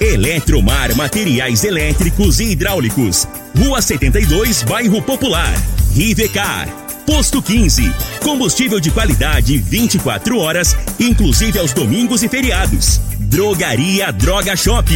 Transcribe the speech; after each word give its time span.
Eletromar 0.00 0.94
Materiais 0.94 1.64
Elétricos 1.64 2.38
e 2.38 2.52
Hidráulicos. 2.52 3.26
Rua 3.56 3.82
72, 3.82 4.62
Bairro 4.62 5.02
Popular. 5.02 5.52
Rivecar. 5.92 6.68
Posto 7.04 7.42
15. 7.42 7.90
Combustível 8.22 8.78
de 8.78 8.90
qualidade 8.90 9.56
24 9.58 10.38
horas, 10.38 10.76
inclusive 11.00 11.58
aos 11.58 11.72
domingos 11.72 12.22
e 12.22 12.28
feriados. 12.28 13.00
Drogaria 13.18 14.12
Droga 14.12 14.54
Shop. 14.54 14.88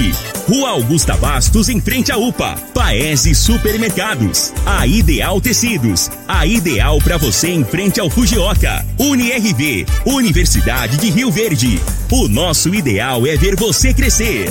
Rua 0.49 0.71
Augusta 0.71 1.17
Bastos, 1.17 1.69
em 1.69 1.81
frente 1.81 2.13
à 2.13 2.17
UPA. 2.17 2.55
Paese 2.73 3.35
Supermercados. 3.35 4.53
A 4.65 4.87
Ideal 4.87 5.41
Tecidos. 5.41 6.11
A 6.29 6.47
ideal 6.47 6.99
para 6.99 7.17
você 7.17 7.49
em 7.49 7.65
frente 7.65 7.99
ao 7.99 8.09
Fujioka. 8.09 8.85
UniRV. 8.99 9.87
Universidade 10.07 10.99
de 10.99 11.11
Rio 11.11 11.31
Verde. 11.31 11.81
O 12.11 12.29
nosso 12.29 12.75
ideal 12.75 13.27
é 13.27 13.37
ver 13.37 13.57
você 13.57 13.93
crescer. 13.93 14.51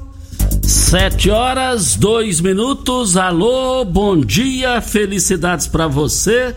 Sete 0.71 1.29
horas, 1.29 1.97
dois 1.97 2.39
minutos. 2.39 3.17
Alô, 3.17 3.83
bom 3.83 4.17
dia, 4.17 4.79
felicidades 4.79 5.67
para 5.67 5.85
você. 5.85 6.55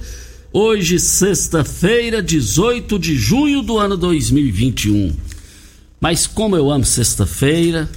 Hoje, 0.53 1.01
sexta-feira, 1.01 2.23
18 2.23 2.97
de 2.97 3.17
junho 3.17 3.61
do 3.61 3.77
ano 3.77 3.97
2021. 3.97 5.13
Mas 6.01 6.29
como 6.29 6.55
eu 6.55 6.71
amo 6.71 6.85
sexta-feira, 6.85 7.91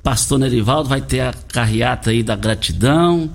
Pastor 0.00 0.38
Nerivaldo 0.38 0.88
vai 0.88 1.00
ter 1.00 1.18
a 1.18 1.32
carreata 1.32 2.10
aí 2.10 2.22
da 2.22 2.36
gratidão. 2.36 3.28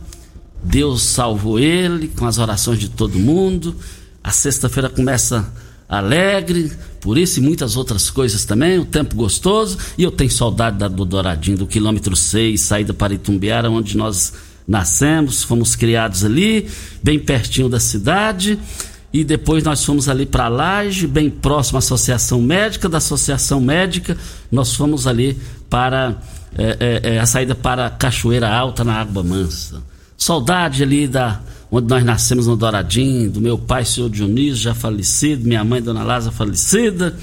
Deus 0.64 1.02
salvou 1.02 1.60
ele 1.60 2.08
com 2.08 2.26
as 2.26 2.38
orações 2.38 2.80
de 2.80 2.88
todo 2.88 3.20
mundo. 3.20 3.76
A 4.24 4.32
sexta-feira 4.32 4.88
começa 4.88 5.54
alegre, 5.92 6.72
por 7.02 7.18
isso 7.18 7.40
e 7.40 7.44
muitas 7.44 7.76
outras 7.76 8.10
coisas 8.10 8.46
também, 8.46 8.80
o 8.80 8.86
tempo 8.86 9.14
gostoso, 9.14 9.78
e 9.98 10.04
eu 10.04 10.12
tenho 10.12 10.32
saudade 10.32 10.78
da, 10.78 10.88
do 10.88 11.04
Douradinho, 11.04 11.58
do 11.58 11.68
quilômetro 11.68 12.16
6, 12.16 12.62
saída 12.62 12.94
para 12.94 13.14
Itumbiara, 13.14 13.70
onde 13.70 13.98
nós 13.98 14.34
nascemos, 14.66 15.44
fomos 15.44 15.76
criados 15.76 16.24
ali, 16.24 16.70
bem 17.04 17.20
pertinho 17.20 17.68
da 17.68 17.80
cidade, 17.80 18.58
e 19.12 19.26
depois 19.26 19.66
nós 19.66 19.84
fomos 19.84 20.08
ali 20.08 20.26
para 20.26 20.48
Laje, 20.48 21.06
bem 21.06 21.30
próximo 21.30 21.78
à 21.78 21.80
Associação 21.80 22.42
Médica, 22.42 22.88
da 22.88 23.00
Associação 23.00 23.60
Médica, 23.60 24.18
nós 24.50 24.74
fomos 24.74 25.06
ali 25.06 25.38
para 25.70 26.16
é, 26.58 27.02
é, 27.04 27.20
a 27.20 27.26
saída 27.26 27.54
para 27.54 27.90
Cachoeira 27.90 28.50
Alta, 28.50 28.86
na 28.86 28.94
Água 28.94 29.24
Mansa. 29.24 29.84
Saudade 30.18 30.84
ali 30.84 31.08
da 31.08 31.42
onde 31.72 31.88
nós 31.88 32.04
nascemos 32.04 32.48
no 32.48 32.58
Douradinho, 32.58 33.32
do 33.32 33.40
meu 33.40 33.58
pai, 33.58 33.86
senhor 33.86 34.10
Dionísio, 34.10 34.58
já 34.58 34.76
falecido, 34.76 35.48
minha 35.48 35.64
mãe, 35.64 35.82
dona 35.82 36.04
Lázara, 36.04 36.36
falecida, 36.36 37.18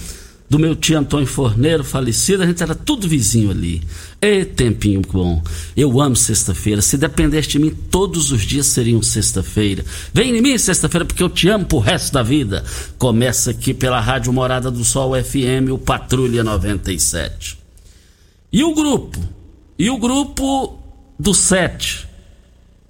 do 0.49 0.59
meu 0.59 0.75
tio 0.75 0.99
Antônio 0.99 1.27
Forneiro, 1.27 1.85
falecido, 1.85 2.43
a 2.43 2.47
gente 2.47 2.63
era 2.63 2.75
tudo 2.75 3.07
vizinho 3.07 3.51
ali. 3.51 3.83
E 4.21 4.47
tempinho 4.47 5.03
bom. 5.03 5.43
Eu 5.77 6.01
amo 6.01 6.17
sexta-feira. 6.17 6.81
Se 6.81 6.97
dependesse 6.97 7.51
de 7.51 7.59
mim, 7.59 7.71
todos 7.71 8.33
os 8.33 8.43
dias 8.43 8.67
seriam 8.67 9.03
sexta-feira. 9.03 9.85
Vem 10.13 10.35
em 10.35 10.41
mim 10.41 10.57
sexta-feira, 10.57 11.05
porque 11.05 11.23
eu 11.23 11.29
te 11.29 11.49
amo 11.51 11.67
pro 11.67 11.79
resto 11.79 12.15
da 12.15 12.23
vida. 12.23 12.65
Começa 12.97 13.51
aqui 13.51 13.75
pela 13.75 14.01
Rádio 14.01 14.33
Morada 14.33 14.71
do 14.71 14.83
Sol 14.85 15.13
FM, 15.23 15.71
o 15.71 15.77
Patrulha 15.79 16.43
97. 16.43 17.59
E 18.51 18.65
o 18.65 18.75
grupo? 18.75 19.19
E 19.79 19.91
o 19.91 19.99
grupo 19.99 20.79
do 21.19 21.35
7? 21.35 22.09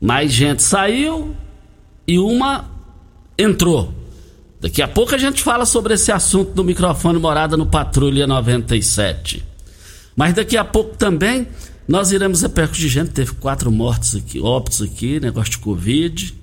Mais 0.01 0.31
gente 0.33 0.63
saiu, 0.63 1.35
e 2.09 2.19
uma 2.19 2.65
entrou. 3.39 3.93
Daqui 4.61 4.81
a 4.81 4.89
pouco 4.89 5.15
a 5.15 5.19
gente 5.19 5.43
fala 5.43 5.67
sobre 5.67 5.95
esse 5.95 6.11
assunto 6.11 6.53
do 6.53 6.65
microfone 6.65 7.19
morada 7.19 7.57
no 7.57 7.67
Patrulha 7.67 8.27
97. 8.27 9.45
Mas 10.17 10.35
daqui 10.35 10.57
a 10.57 10.65
pouco 10.65 10.97
também 10.97 11.47
nós 11.87 12.11
iremos 12.11 12.43
repercutir 12.43 12.89
gente. 12.89 13.11
Teve 13.11 13.33
quatro 13.33 13.71
mortes 13.71 14.17
aqui, 14.17 14.41
óbitos 14.41 14.83
aqui, 14.83 15.21
negócio 15.21 15.53
de 15.53 15.59
Covid. 15.59 16.35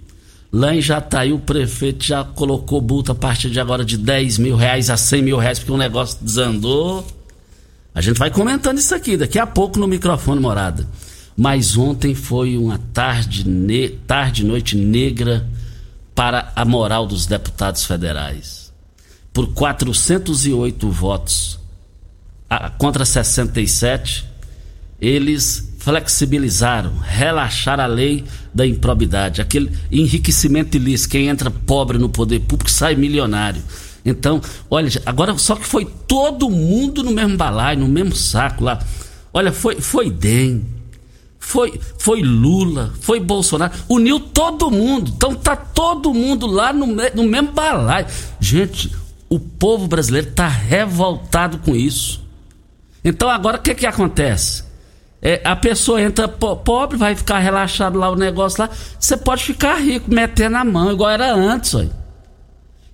Lá 0.54 0.74
em 0.74 0.82
Jataí 0.82 1.34
o 1.34 1.40
prefeito 1.40 2.06
já 2.06 2.24
colocou 2.24 2.80
multa 2.80 3.12
a 3.12 3.16
partir 3.16 3.50
de 3.50 3.60
agora 3.60 3.84
de 3.84 3.98
10 3.98 4.38
mil 4.38 4.56
reais 4.56 4.90
a 4.90 4.96
100 4.96 5.22
mil 5.22 5.38
reais 5.38 5.60
porque 5.60 5.72
o 5.72 5.78
negócio 5.78 6.18
desandou. 6.22 7.06
A 7.94 8.00
gente 8.00 8.18
vai 8.18 8.30
comentando 8.30 8.78
isso 8.78 8.94
aqui 8.94 9.18
daqui 9.18 9.40
a 9.40 9.48
pouco 9.48 9.80
no 9.80 9.88
microfone 9.88 10.40
morada. 10.40 10.88
Mas 11.36 11.76
ontem 11.76 12.16
foi 12.16 12.56
uma 12.56 12.80
tarde, 12.94 13.46
ne 13.46 13.90
tarde 13.90 14.46
noite 14.46 14.78
negra 14.78 15.46
para 16.16 16.54
a 16.56 16.64
moral 16.64 17.06
dos 17.06 17.28
deputados 17.28 17.86
federais. 17.86 18.74
Por 19.34 19.54
408 19.54 20.90
votos 20.90 21.60
contra 22.78 23.04
67, 23.04 24.26
eles 25.00 25.76
flexibilizaram, 25.80 26.98
relaxaram 26.98 27.84
a 27.84 27.88
lei 27.88 28.24
da 28.54 28.66
improbidade, 28.66 29.42
aquele 29.42 29.72
enriquecimento 29.92 30.78
ilícito, 30.78 31.12
quem 31.12 31.28
entra 31.28 31.52
pobre 31.52 31.98
no 31.98 32.10
poder 32.10 32.40
público 32.40 32.72
sai 32.72 32.96
milionário. 32.96 33.62
Então, 34.04 34.42
olha, 34.70 34.90
agora 35.06 35.38
só 35.38 35.56
que 35.56 35.66
foi 35.66 35.86
todo 36.08 36.50
mundo 36.50 37.04
no 37.04 37.12
mesmo 37.12 37.36
balaio, 37.36 37.80
no 37.80 37.88
mesmo 37.88 38.16
saco 38.16 38.64
lá. 38.64 38.80
Olha, 39.34 39.52
foi, 39.52 39.82
foi 39.82 40.10
DEM, 40.10 40.66
foi, 41.46 41.80
foi 42.00 42.22
Lula, 42.22 42.92
foi 43.00 43.20
Bolsonaro, 43.20 43.72
uniu 43.88 44.20
todo 44.20 44.72
mundo. 44.72 45.12
Então 45.16 45.36
tá 45.36 45.56
todo 45.56 46.14
mundo 46.14 46.48
lá 46.48 46.74
no, 46.74 46.88
no 46.88 47.24
mesmo 47.24 47.52
balaio. 47.52 48.08
Gente, 48.40 48.92
o 49.30 49.40
povo 49.40 49.88
brasileiro 49.88 50.32
tá 50.32 50.48
revoltado 50.48 51.60
com 51.60 51.76
isso. 51.76 52.22
Então 53.04 53.30
agora 53.30 53.58
o 53.58 53.62
que 53.62 53.76
que 53.76 53.86
acontece? 53.86 54.64
É, 55.22 55.40
a 55.44 55.56
pessoa 55.56 56.02
entra 56.02 56.28
po 56.28 56.58
pobre, 56.58 56.98
vai 56.98 57.16
ficar 57.16 57.38
relaxado 57.38 58.00
lá 58.00 58.10
o 58.10 58.16
negócio 58.16 58.64
lá. 58.64 58.70
Você 59.00 59.16
pode 59.16 59.44
ficar 59.44 59.76
rico, 59.76 60.12
metendo 60.12 60.58
a 60.58 60.66
mão, 60.66 60.92
igual 60.92 61.12
era 61.12 61.32
antes, 61.32 61.76
olha. 61.76 62.05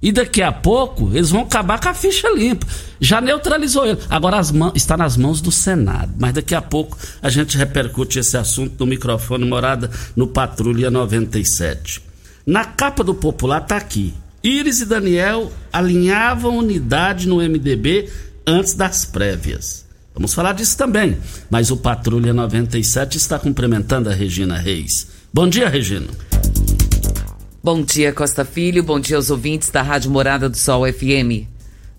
E 0.02 0.12
daqui 0.12 0.42
a 0.42 0.52
pouco 0.52 1.12
eles 1.14 1.30
vão 1.30 1.42
acabar 1.42 1.80
com 1.80 1.90
a 1.90 1.94
ficha 1.94 2.28
limpa. 2.30 2.66
Já 3.00 3.22
neutralizou 3.22 3.86
ele. 3.86 4.00
Agora 4.10 4.42
mãos, 4.52 4.74
está 4.76 4.98
nas 4.98 5.16
mãos 5.16 5.42
do 5.42 5.52
Senado. 5.52 6.14
Mas 6.18 6.34
daqui 6.34 6.56
a 6.56 6.62
pouco 6.62 6.98
a 7.22 7.30
gente 7.30 7.58
repercute 7.58 8.18
esse 8.18 8.36
assunto 8.36 8.80
no 8.80 8.88
microfone 8.88 9.46
morada 9.46 9.92
no 10.16 10.28
Patrulha 10.28 10.90
97. 10.90 12.02
Na 12.46 12.66
capa 12.66 13.04
do 13.04 13.14
Popular 13.14 13.62
está 13.62 13.78
aqui. 13.78 14.14
Iris 14.44 14.82
e 14.82 14.86
Daniel 14.86 15.52
alinhavam 15.72 16.58
unidade 16.58 17.28
no 17.28 17.38
MDB 17.38 18.10
antes 18.46 18.74
das 18.74 19.06
prévias. 19.06 19.86
Vamos 20.16 20.34
falar 20.34 20.54
disso 20.54 20.76
também. 20.76 21.18
Mas 21.50 21.70
o 21.70 21.78
Patrulha 21.78 22.34
97 22.34 23.18
está 23.18 23.38
cumprimentando 23.38 24.10
a 24.10 24.14
Regina 24.14 24.58
Reis. 24.58 25.08
Bom 25.32 25.48
dia, 25.48 25.70
Regina. 25.70 26.08
Bom 27.64 27.84
dia, 27.84 28.12
Costa 28.12 28.44
Filho. 28.44 28.82
Bom 28.82 29.00
dia 29.00 29.18
aos 29.18 29.30
ouvintes 29.30 29.70
da 29.70 29.84
Rádio 29.84 30.10
Morada 30.10 30.50
do 30.50 30.58
Sol 30.58 30.82
FM. 30.92 31.46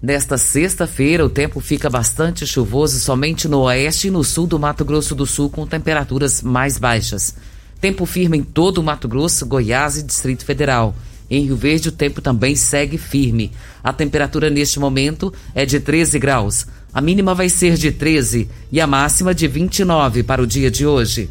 Nesta 0.03 0.37
sexta-feira, 0.37 1.25
o 1.25 1.31
tempo 1.31 1.61
fica 1.61 1.89
bastante 1.89 2.45
chuvoso 2.45 2.99
somente 2.99 3.47
no 3.47 3.61
oeste 3.61 4.09
e 4.09 4.11
no 4.11 4.25
sul 4.25 4.49
do 4.49 4.59
Mato 4.59 4.85
Grosso 4.85 5.15
do 5.15 5.25
Sul, 5.25 5.49
com 5.49 5.65
temperaturas 5.65 6.43
mais 6.43 6.79
baixas. 6.79 7.37
Tempo 7.81 8.05
firme 8.07 8.39
em 8.39 8.43
todo 8.43 8.79
o 8.79 8.83
Mato 8.83 9.07
Grosso, 9.07 9.47
Goiás 9.47 9.97
e 9.97 10.03
Distrito 10.03 10.45
Federal. 10.45 10.97
Em 11.31 11.45
Rio 11.45 11.55
Verde, 11.55 11.91
o 11.91 11.93
tempo 11.93 12.21
também 12.21 12.57
segue 12.57 12.99
firme. 12.99 13.53
A 13.85 13.93
temperatura 13.93 14.51
neste 14.51 14.81
momento 14.81 15.33
é 15.55 15.65
de 15.65 15.79
13 15.79 16.19
graus. 16.19 16.67
A 16.93 17.01
mínima 17.01 17.37
vai 17.37 17.49
ser 17.49 17.77
de 17.77 17.93
13 17.93 18.49
e 18.73 18.81
a 18.81 18.87
máxima 18.89 19.33
de 19.33 19.47
29 19.47 20.25
para 20.25 20.43
o 20.43 20.47
dia 20.47 20.73
de 20.73 20.85
hoje. 20.85 21.31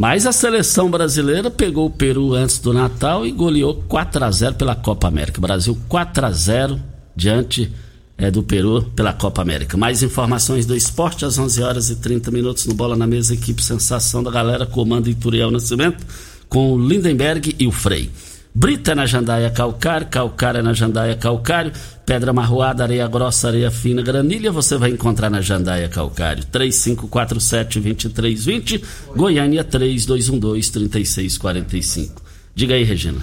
Mas 0.00 0.26
a 0.26 0.32
seleção 0.32 0.90
brasileira 0.90 1.50
pegou 1.50 1.84
o 1.84 1.90
Peru 1.90 2.32
antes 2.32 2.58
do 2.58 2.72
Natal 2.72 3.26
e 3.26 3.30
goleou 3.30 3.84
4 3.86 4.24
a 4.24 4.30
0 4.30 4.54
pela 4.54 4.74
Copa 4.74 5.06
América. 5.06 5.42
Brasil 5.42 5.76
4 5.90 6.24
a 6.24 6.32
0 6.32 6.80
diante 7.14 7.70
é, 8.16 8.30
do 8.30 8.42
Peru 8.42 8.90
pela 8.96 9.12
Copa 9.12 9.42
América. 9.42 9.76
Mais 9.76 10.02
informações 10.02 10.64
do 10.64 10.74
esporte 10.74 11.26
às 11.26 11.38
11 11.38 11.62
horas 11.62 11.90
e 11.90 11.96
30 11.96 12.30
minutos 12.30 12.64
no 12.64 12.72
Bola 12.72 12.96
na 12.96 13.06
Mesa, 13.06 13.34
equipe 13.34 13.62
Sensação 13.62 14.22
da 14.22 14.30
Galera, 14.30 14.64
comando 14.64 15.10
Ituriel 15.10 15.50
Nascimento, 15.50 16.02
com 16.48 16.72
o 16.72 16.78
Lindenberg 16.78 17.54
e 17.58 17.66
o 17.66 17.70
Frei. 17.70 18.10
Brita 18.52 18.96
na 18.96 19.06
jandaia 19.06 19.48
calcário, 19.48 20.08
calcário 20.08 20.60
na 20.60 20.72
jandaia 20.72 21.14
calcário, 21.14 21.70
pedra 22.04 22.32
marroada, 22.32 22.82
areia 22.82 23.06
grossa, 23.06 23.46
areia 23.46 23.70
fina, 23.70 24.02
granilha, 24.02 24.50
você 24.50 24.76
vai 24.76 24.90
encontrar 24.90 25.30
na 25.30 25.40
jandaia 25.40 25.88
calcário. 25.88 26.42
3547-2320, 26.46 28.82
Goiânia 29.14 29.64
3212-3645. 29.64 32.10
Diga 32.52 32.74
aí, 32.74 32.82
Regina. 32.82 33.20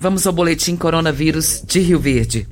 Vamos 0.00 0.26
ao 0.26 0.32
boletim 0.32 0.74
coronavírus 0.76 1.62
de 1.64 1.78
Rio 1.78 2.00
Verde. 2.00 2.48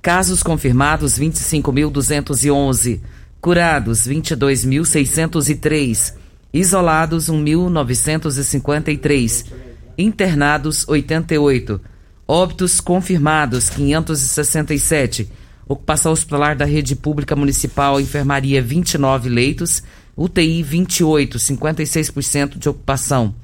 Casos 0.00 0.42
confirmados 0.42 1.18
25.211, 1.18 3.00
curados 3.38 4.08
22.603, 4.08 6.14
isolados 6.54 7.28
1.953 7.28 9.65
internados 9.98 10.86
88, 10.88 11.80
óbitos 12.26 12.80
confirmados 12.80 13.68
567, 13.70 15.30
ocupação 15.68 16.12
hospitalar 16.12 16.56
da 16.56 16.64
rede 16.64 16.94
pública 16.94 17.34
municipal, 17.36 18.00
enfermaria 18.00 18.62
29 18.62 19.28
leitos, 19.28 19.82
UTI 20.16 20.62
28, 20.62 21.38
56% 21.38 22.58
de 22.58 22.68
ocupação. 22.68 23.34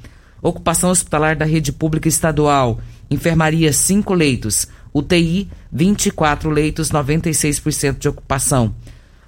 Ocupação 0.41 0.91
hospitalar 0.91 1.37
da 1.37 1.45
rede 1.45 1.73
pública 1.73 2.09
estadual, 2.09 2.81
enfermaria 3.11 3.73
5 3.73 4.13
leitos, 4.15 4.67
UTI 4.93 5.49
24 5.73 6.51
leitos, 6.51 6.91
96% 6.91 7.99
de 7.99 8.09
ocupação. 8.09 8.75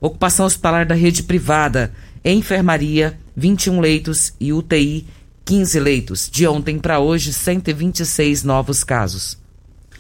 Ocupação 0.01 0.45
hospitalar 0.45 0.85
da 0.85 0.95
rede 0.95 1.23
privada, 1.23 1.93
enfermaria 2.25 3.19
21 3.37 3.81
leitos. 3.81 4.35
E 4.39 4.53
UTI 4.53 5.07
15 5.45 5.81
leitos. 5.81 6.31
De 6.31 6.47
ontem 6.47 6.79
para 6.79 6.99
hoje, 6.99 7.33
126 7.33 8.43
novos 8.45 8.83
casos. 8.83 9.39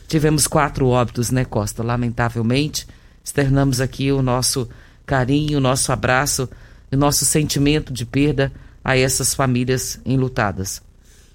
Tivemos 0.09 0.47
quatro 0.47 0.87
óbitos, 0.89 1.31
né, 1.31 1.45
Costa? 1.45 1.83
Lamentavelmente, 1.83 2.87
externamos 3.25 3.81
aqui 3.81 4.13
o 4.13 4.23
nosso 4.23 4.69
carinho, 5.07 5.59
o 5.59 5.61
nosso 5.61 5.93
abraço, 5.93 6.49
o 6.93 6.97
nosso 6.97 7.25
sentimento 7.25 7.93
de 7.93 8.05
perda 8.05 8.53
a 8.85 8.97
essas 8.97 9.35
famílias 9.35 10.01
enlutadas. 10.05 10.83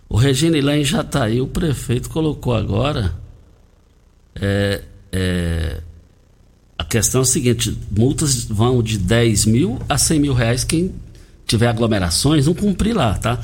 O 0.07 0.17
Regina 0.17 0.63
lá 0.63 0.75
em 0.75 0.83
Jataí, 0.83 1.41
o 1.41 1.47
prefeito 1.47 2.09
colocou 2.09 2.55
agora. 2.55 3.13
É, 4.35 4.81
é, 5.11 5.81
a 6.77 6.83
questão 6.83 7.21
é 7.21 7.23
a 7.23 7.27
seguinte: 7.27 7.77
multas 7.91 8.45
vão 8.45 8.81
de 8.81 8.97
10 8.97 9.45
mil 9.45 9.79
a 9.87 9.97
100 9.97 10.19
mil 10.19 10.33
reais 10.33 10.63
quem 10.63 10.95
tiver 11.45 11.67
aglomerações, 11.67 12.45
não 12.45 12.53
cumprir 12.53 12.95
lá, 12.95 13.15
tá? 13.15 13.39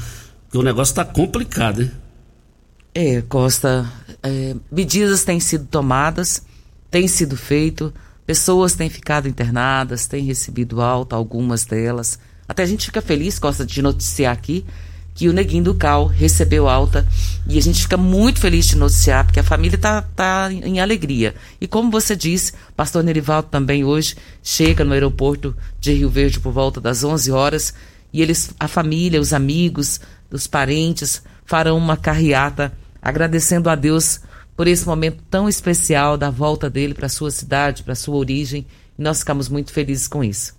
Porque 0.55 0.57
o 0.57 0.63
negócio 0.63 0.93
está 0.93 1.03
complicado, 1.03 1.81
hein? 1.81 1.91
É, 2.93 3.21
Costa, 3.23 3.91
é, 4.23 4.55
medidas 4.71 5.25
têm 5.25 5.37
sido 5.37 5.65
tomadas, 5.65 6.43
tem 6.89 7.09
sido 7.09 7.35
feito, 7.35 7.93
pessoas 8.25 8.73
têm 8.73 8.89
ficado 8.89 9.27
internadas, 9.27 10.07
têm 10.07 10.23
recebido 10.23 10.81
alta, 10.81 11.13
algumas 11.13 11.65
delas. 11.65 12.17
Até 12.47 12.63
a 12.63 12.65
gente 12.65 12.85
fica 12.85 13.01
feliz, 13.01 13.37
Costa, 13.37 13.65
de 13.65 13.81
noticiar 13.81 14.31
aqui 14.31 14.65
que 15.13 15.27
o 15.27 15.33
Neguinho 15.33 15.65
do 15.65 15.75
Cal 15.75 16.05
recebeu 16.07 16.69
alta 16.69 17.05
e 17.47 17.57
a 17.57 17.61
gente 17.61 17.81
fica 17.81 17.97
muito 17.97 18.39
feliz 18.39 18.65
de 18.65 18.77
noticiar 18.77 19.25
porque 19.25 19.39
a 19.41 19.43
família 19.43 19.75
está 19.75 20.01
tá 20.01 20.49
em 20.51 20.79
alegria. 20.79 21.35
E 21.59 21.67
como 21.67 21.91
você 21.91 22.15
disse, 22.15 22.53
pastor 22.77 23.03
Nerivaldo 23.03 23.49
também 23.49 23.83
hoje 23.83 24.15
chega 24.41 24.85
no 24.85 24.93
aeroporto 24.93 25.53
de 25.81 25.93
Rio 25.93 26.09
Verde 26.09 26.39
por 26.39 26.53
volta 26.53 26.79
das 26.79 27.03
11 27.03 27.31
horas 27.31 27.73
e 28.15 28.21
eles, 28.21 28.51
a 28.57 28.65
família, 28.69 29.19
os 29.19 29.33
amigos, 29.33 29.99
os 30.35 30.47
parentes 30.47 31.23
farão 31.45 31.77
uma 31.77 31.97
carreata 31.97 32.71
agradecendo 33.01 33.69
a 33.69 33.75
Deus 33.75 34.19
por 34.55 34.67
esse 34.67 34.85
momento 34.85 35.23
tão 35.29 35.49
especial 35.49 36.17
da 36.17 36.29
volta 36.29 36.69
dele 36.69 36.93
para 36.93 37.09
sua 37.09 37.29
cidade, 37.29 37.83
para 37.83 37.95
sua 37.95 38.15
origem, 38.15 38.65
e 38.97 39.01
nós 39.01 39.19
ficamos 39.19 39.49
muito 39.49 39.71
felizes 39.71 40.07
com 40.07 40.23
isso. 40.23 40.53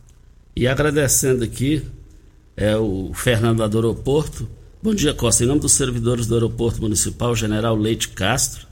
E 0.54 0.66
agradecendo 0.66 1.44
aqui 1.44 1.84
é 2.56 2.76
o 2.76 3.10
Fernando 3.14 3.66
do 3.68 3.78
Aeroporto. 3.78 4.48
Bom 4.82 4.94
dia, 4.94 5.12
Costa. 5.12 5.44
Em 5.44 5.46
nome 5.46 5.60
dos 5.60 5.72
servidores 5.72 6.26
do 6.26 6.34
Aeroporto 6.34 6.80
Municipal, 6.80 7.34
General 7.34 7.76
Leite 7.76 8.08
Castro, 8.08 8.66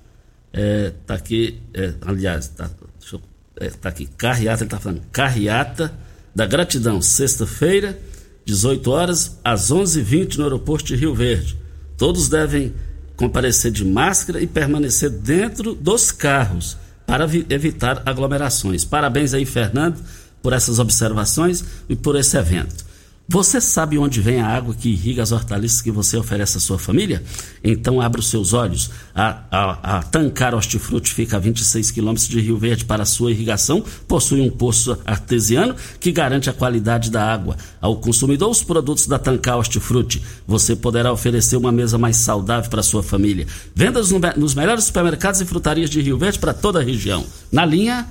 é, 0.52 0.92
tá 1.04 1.14
aqui, 1.14 1.60
é, 1.74 1.92
aliás, 2.02 2.48
tá, 2.48 2.70
eu, 3.12 3.20
é, 3.56 3.68
tá 3.68 3.88
aqui, 3.88 4.06
carreata, 4.16 4.62
ele 4.62 4.70
tá 4.70 4.78
falando, 4.78 5.02
carreata 5.10 5.92
da 6.34 6.46
gratidão, 6.46 7.02
sexta-feira, 7.02 7.98
18 8.44 8.90
horas 8.90 9.38
às 9.44 9.70
11h20 9.70 10.36
no 10.36 10.44
aeroporto 10.44 10.86
de 10.86 10.96
Rio 10.96 11.14
Verde. 11.14 11.58
Todos 11.96 12.28
devem 12.28 12.74
comparecer 13.16 13.70
de 13.70 13.84
máscara 13.84 14.40
e 14.40 14.46
permanecer 14.46 15.10
dentro 15.10 15.74
dos 15.74 16.10
carros 16.10 16.76
para 17.06 17.24
evitar 17.48 18.02
aglomerações. 18.04 18.84
Parabéns 18.84 19.34
aí, 19.34 19.44
Fernando, 19.44 20.02
por 20.42 20.52
essas 20.52 20.78
observações 20.78 21.64
e 21.88 21.96
por 21.96 22.16
esse 22.16 22.36
evento. 22.36 22.84
Você 23.26 23.58
sabe 23.58 23.96
onde 23.96 24.20
vem 24.20 24.40
a 24.42 24.46
água 24.46 24.74
que 24.74 24.90
irriga 24.90 25.22
as 25.22 25.32
hortaliças 25.32 25.80
que 25.80 25.90
você 25.90 26.16
oferece 26.18 26.58
à 26.58 26.60
sua 26.60 26.78
família? 26.78 27.22
Então 27.64 27.98
abra 27.98 28.20
os 28.20 28.28
seus 28.28 28.52
olhos. 28.52 28.90
A, 29.14 29.40
a, 29.50 29.96
a 29.98 30.02
Tancar 30.02 30.54
Hortifruti 30.54 31.12
fica 31.12 31.38
a 31.38 31.40
26 31.40 31.90
quilômetros 31.90 32.28
de 32.28 32.38
Rio 32.38 32.58
Verde 32.58 32.84
para 32.84 33.02
a 33.02 33.06
sua 33.06 33.30
irrigação. 33.30 33.82
Possui 34.06 34.42
um 34.42 34.50
poço 34.50 34.98
artesiano 35.06 35.74
que 35.98 36.12
garante 36.12 36.50
a 36.50 36.52
qualidade 36.52 37.10
da 37.10 37.24
água. 37.24 37.56
Ao 37.80 37.96
consumidor, 37.96 38.50
os 38.50 38.62
produtos 38.62 39.06
da 39.06 39.18
Tancar 39.18 39.56
Hortifruti. 39.56 40.22
Você 40.46 40.76
poderá 40.76 41.10
oferecer 41.10 41.56
uma 41.56 41.72
mesa 41.72 41.96
mais 41.96 42.18
saudável 42.18 42.68
para 42.68 42.80
a 42.80 42.84
sua 42.84 43.02
família. 43.02 43.46
Vendas 43.74 44.10
no, 44.10 44.20
nos 44.36 44.54
melhores 44.54 44.84
supermercados 44.84 45.40
e 45.40 45.46
frutarias 45.46 45.88
de 45.88 46.02
Rio 46.02 46.18
Verde 46.18 46.38
para 46.38 46.52
toda 46.52 46.80
a 46.80 46.84
região. 46.84 47.24
Na 47.50 47.64
linha, 47.64 48.06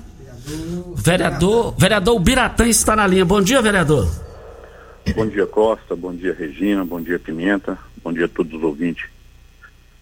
vereador, 0.96 1.72
vereador 1.78 2.18
Biratã 2.18 2.66
está 2.66 2.96
na 2.96 3.06
linha. 3.06 3.24
Bom 3.24 3.40
dia, 3.40 3.62
vereador. 3.62 4.23
Bom 5.12 5.26
dia, 5.26 5.46
Costa. 5.46 5.94
Bom 5.94 6.14
dia, 6.14 6.34
Regina. 6.34 6.84
Bom 6.84 7.00
dia, 7.00 7.18
Pimenta. 7.18 7.78
Bom 8.02 8.12
dia 8.12 8.24
a 8.24 8.28
todos 8.28 8.54
os 8.54 8.62
ouvintes 8.62 9.06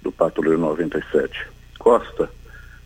do 0.00 0.12
Patrulheiro 0.12 0.60
97. 0.60 1.46
Costa, 1.78 2.30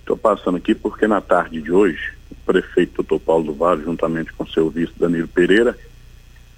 estou 0.00 0.16
passando 0.16 0.56
aqui 0.56 0.74
porque 0.74 1.06
na 1.06 1.20
tarde 1.20 1.60
de 1.60 1.70
hoje, 1.70 2.14
o 2.30 2.34
prefeito 2.46 3.02
Dr. 3.02 3.18
Paulo 3.18 3.44
do 3.44 3.54
Vale, 3.54 3.84
juntamente 3.84 4.32
com 4.32 4.46
seu 4.46 4.70
vice 4.70 4.92
Danilo 4.98 5.28
Pereira, 5.28 5.78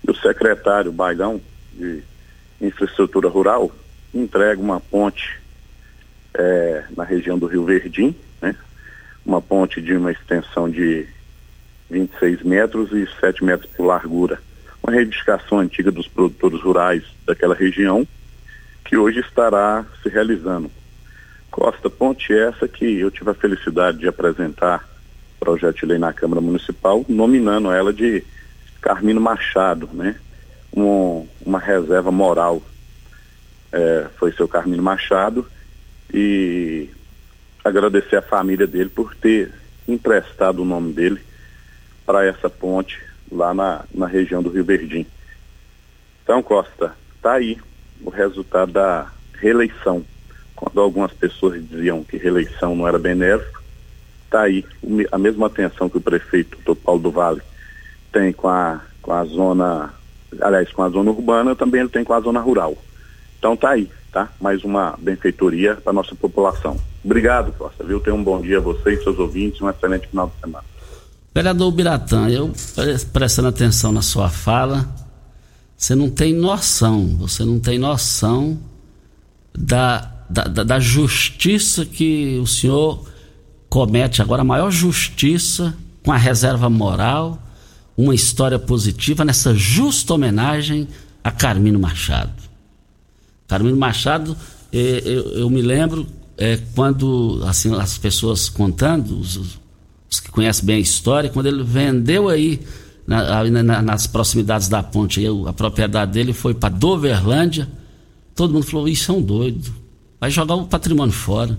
e 0.07 0.11
o 0.11 0.15
secretário 0.15 0.93
Baigão 0.93 1.41
de 1.75 2.03
Infraestrutura 2.61 3.29
Rural, 3.29 3.71
entrega 4.15 4.61
uma 4.61 4.81
ponte 4.81 5.41
é, 6.35 6.85
na 6.97 7.03
região 7.03 7.37
do 7.37 7.47
Rio 7.47 7.65
Verdim, 7.65 8.15
né? 8.41 8.55
uma 9.27 9.43
ponte 9.43 9.83
de 9.83 9.95
uma 9.95 10.12
extensão 10.12 10.71
de 10.71 11.07
26 11.91 12.43
metros 12.45 12.93
e 12.93 13.09
7 13.21 13.45
metros 13.45 13.71
por 13.73 13.87
largura 13.87 14.41
uma 14.88 14.90
reivindicação 14.90 15.59
antiga 15.59 15.92
dos 15.92 16.09
produtores 16.09 16.61
rurais 16.62 17.04
daquela 17.26 17.54
região, 17.54 18.09
que 18.85 18.97
hoje 18.97 19.21
estará 19.21 19.85
se 20.02 20.09
realizando. 20.09 20.71
Costa 21.50 21.90
Ponte 21.90 22.33
essa 22.33 22.66
que 22.66 22.99
eu 22.99 23.11
tive 23.11 23.30
a 23.30 23.35
felicidade 23.35 23.99
de 23.99 24.09
apresentar 24.09 24.88
projeto 25.38 25.80
de 25.80 25.87
lei 25.87 25.99
na 25.99 26.12
Câmara 26.12 26.40
Municipal, 26.40 27.04
nominando 27.07 27.71
ela 27.71 27.92
de 27.92 28.25
Carmino 28.80 29.21
Machado, 29.21 29.88
né? 29.92 30.16
um, 30.75 31.26
uma 31.45 31.59
reserva 31.59 32.11
moral. 32.11 32.62
É, 33.71 34.07
foi 34.16 34.33
seu 34.33 34.49
Carmino 34.49 34.83
Machado 34.83 35.47
e 36.12 36.88
agradecer 37.62 38.16
a 38.16 38.23
família 38.23 38.66
dele 38.66 38.88
por 38.88 39.14
ter 39.14 39.52
emprestado 39.87 40.62
o 40.62 40.64
nome 40.64 40.95
dele 40.95 41.21
para 42.07 42.25
essa 42.25 42.49
ponte 42.49 43.08
lá 43.30 43.54
na, 43.54 43.85
na 43.94 44.06
região 44.06 44.42
do 44.42 44.50
Rio 44.50 44.64
Verdim. 44.64 45.06
Então, 46.23 46.42
Costa, 46.42 46.94
tá 47.23 47.35
aí 47.35 47.58
o 48.02 48.11
resultado 48.11 48.73
da 48.73 49.11
reeleição. 49.35 50.04
Quando 50.54 50.80
algumas 50.80 51.12
pessoas 51.12 51.62
diziam 51.68 52.02
que 52.02 52.16
reeleição 52.16 52.75
não 52.75 52.87
era 52.87 52.99
benéfico, 52.99 53.62
tá 54.30 54.42
aí 54.42 54.64
a 55.11 55.18
mesma 55.18 55.47
atenção 55.47 55.88
que 55.88 55.99
o 55.99 56.00
prefeito 56.00 56.58
Dr. 56.58 56.76
Paulo 56.76 57.00
do 57.00 57.11
Vale 57.11 57.40
tem 58.12 58.32
com 58.32 58.49
a, 58.49 58.80
com 59.00 59.12
a 59.12 59.25
zona, 59.25 59.94
aliás, 60.40 60.70
com 60.73 60.82
a 60.82 60.88
zona 60.88 61.11
urbana, 61.11 61.54
também 61.54 61.80
ele 61.80 61.90
tem 61.90 62.04
com 62.04 62.12
a 62.12 62.20
zona 62.20 62.40
rural. 62.40 62.76
Então 63.38 63.56
tá 63.56 63.70
aí, 63.70 63.90
tá? 64.12 64.28
Mais 64.40 64.64
uma 64.64 64.97
benfeitoria 64.99 65.76
para 65.76 65.92
nossa 65.92 66.14
população. 66.14 66.76
Obrigado, 67.04 67.52
Costa, 67.52 67.85
viu? 67.85 68.00
Tenha 68.00 68.16
um 68.16 68.25
bom 68.25 68.40
dia 68.40 68.58
a 68.58 68.61
você 68.61 68.94
e 68.94 69.02
seus 69.02 69.18
ouvintes, 69.18 69.61
um 69.61 69.70
excelente 69.70 70.08
final 70.08 70.26
de 70.26 70.40
semana. 70.40 70.64
Vereador 71.35 71.70
Biratã, 71.70 72.28
eu 72.28 72.52
prestando 73.12 73.49
atenção 73.49 73.92
na 73.92 74.02
sua 74.02 74.28
fala, 74.28 74.92
você 75.76 75.94
não 75.94 76.11
tem 76.11 76.35
noção, 76.35 77.16
você 77.18 77.44
não 77.44 77.61
tem 77.61 77.78
noção 77.78 78.58
da, 79.56 80.11
da, 80.28 80.64
da 80.64 80.80
justiça 80.80 81.85
que 81.85 82.38
o 82.42 82.47
senhor 82.47 83.06
comete 83.68 84.20
agora, 84.23 84.42
a 84.42 84.44
maior 84.44 84.70
justiça 84.70 85.75
com 86.02 86.11
a 86.11 86.16
reserva 86.16 86.68
moral, 86.68 87.40
uma 87.97 88.14
história 88.14 88.58
positiva 88.58 89.25
nessa 89.25 89.54
justa 89.54 90.14
homenagem 90.14 90.88
a 91.23 91.30
Carmino 91.30 91.78
Machado. 91.78 92.32
Carmino 93.47 93.76
Machado, 93.76 94.37
eh, 94.73 95.02
eu, 95.04 95.23
eu 95.32 95.50
me 95.50 95.61
lembro 95.62 96.06
é, 96.37 96.58
quando 96.75 97.42
assim, 97.47 97.75
as 97.75 97.99
pessoas 97.99 98.49
contando, 98.49 99.18
os, 99.18 99.58
os, 100.11 100.21
que 100.21 100.31
conhecem 100.31 100.65
bem 100.65 100.77
a 100.77 100.81
história, 100.81 101.31
quando 101.31 101.47
ele 101.47 101.62
vendeu 101.62 102.29
aí 102.29 102.61
na, 103.07 103.45
na, 103.45 103.83
nas 103.83 104.07
proximidades 104.07 104.69
da 104.69 104.83
ponte, 104.83 105.21
aí, 105.21 105.27
a 105.47 105.53
propriedade 105.53 106.12
dele 106.12 106.33
foi 106.33 106.55
para 106.55 106.69
Doverlândia, 106.69 107.69
todo 108.35 108.53
mundo 108.53 108.67
falou, 108.67 108.88
isso 108.88 109.11
é 109.11 109.15
um 109.15 109.23
doido, 109.23 109.73
vai 110.21 110.31
jogar 110.31 110.55
o 110.55 110.67
patrimônio 110.67 111.12
fora. 111.12 111.59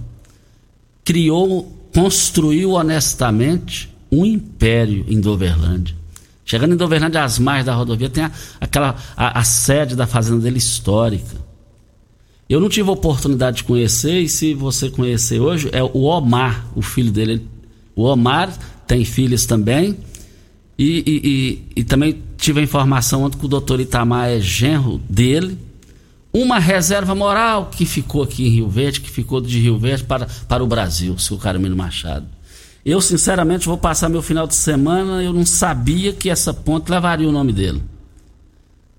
Criou, 1.04 1.72
construiu 1.94 2.72
honestamente 2.72 3.90
um 4.12 4.26
império 4.26 5.06
em 5.08 5.20
Doverlândia. 5.20 5.96
Chegando 6.46 6.74
em 6.74 6.78
Doverlândia, 6.78 7.24
às 7.24 7.40
margens 7.40 7.66
da 7.66 7.76
rodovia, 7.76 8.10
tem 8.10 8.24
a, 8.24 8.32
aquela 8.60 8.96
a, 9.16 9.40
a 9.40 9.44
sede 9.44 9.96
da 9.96 10.08
fazenda 10.08 10.42
dele 10.42 10.58
histórica 10.58 11.50
eu 12.50 12.60
não 12.60 12.68
tive 12.68 12.90
a 12.90 12.94
oportunidade 12.94 13.58
de 13.58 13.64
conhecer, 13.64 14.22
e 14.22 14.28
se 14.28 14.56
você 14.56 14.90
conhecer 14.90 15.40
hoje, 15.40 15.70
é 15.72 15.84
o 15.84 16.02
Omar, 16.06 16.66
o 16.76 16.82
filho 16.82 17.12
dele. 17.12 17.48
O 17.96 18.04
Omar 18.04 18.52
tem 18.88 19.04
filhos 19.06 19.46
também. 19.46 19.98
E, 20.78 21.04
e, 21.06 21.30
e, 21.30 21.82
e 21.82 21.84
também 21.84 22.24
tive 22.38 22.62
a 22.62 22.64
informação 22.64 23.24
ontem 23.24 23.38
que 23.38 23.46
o 23.46 23.50
doutor 23.50 23.80
Itamar 23.80 24.30
é 24.30 24.40
genro 24.40 25.00
dele. 25.10 25.58
Uma 26.32 26.60
reserva 26.60 27.14
moral 27.14 27.70
que 27.72 27.86
ficou 27.86 28.24
aqui 28.24 28.48
em 28.48 28.50
Rio 28.50 28.70
Verde, 28.70 29.02
que 29.02 29.10
ficou 29.10 29.42
de 29.42 29.60
Rio 29.60 29.78
Verde 29.78 30.04
para, 30.04 30.28
para 30.48 30.64
o 30.64 30.68
Brasil, 30.68 31.18
seu 31.18 31.38
Carmino 31.38 31.76
Machado. 31.76 32.26
Eu, 32.86 33.02
sinceramente, 33.02 33.66
vou 33.68 33.78
passar 33.78 34.10
meu 34.10 34.22
final 34.22 34.48
de 34.48 34.56
semana, 34.56 35.22
eu 35.22 35.34
não 35.34 35.46
sabia 35.46 36.14
que 36.14 36.30
essa 36.30 36.54
ponte 36.54 36.90
levaria 36.90 37.28
o 37.28 37.32
nome 37.32 37.52
dele. 37.52 37.84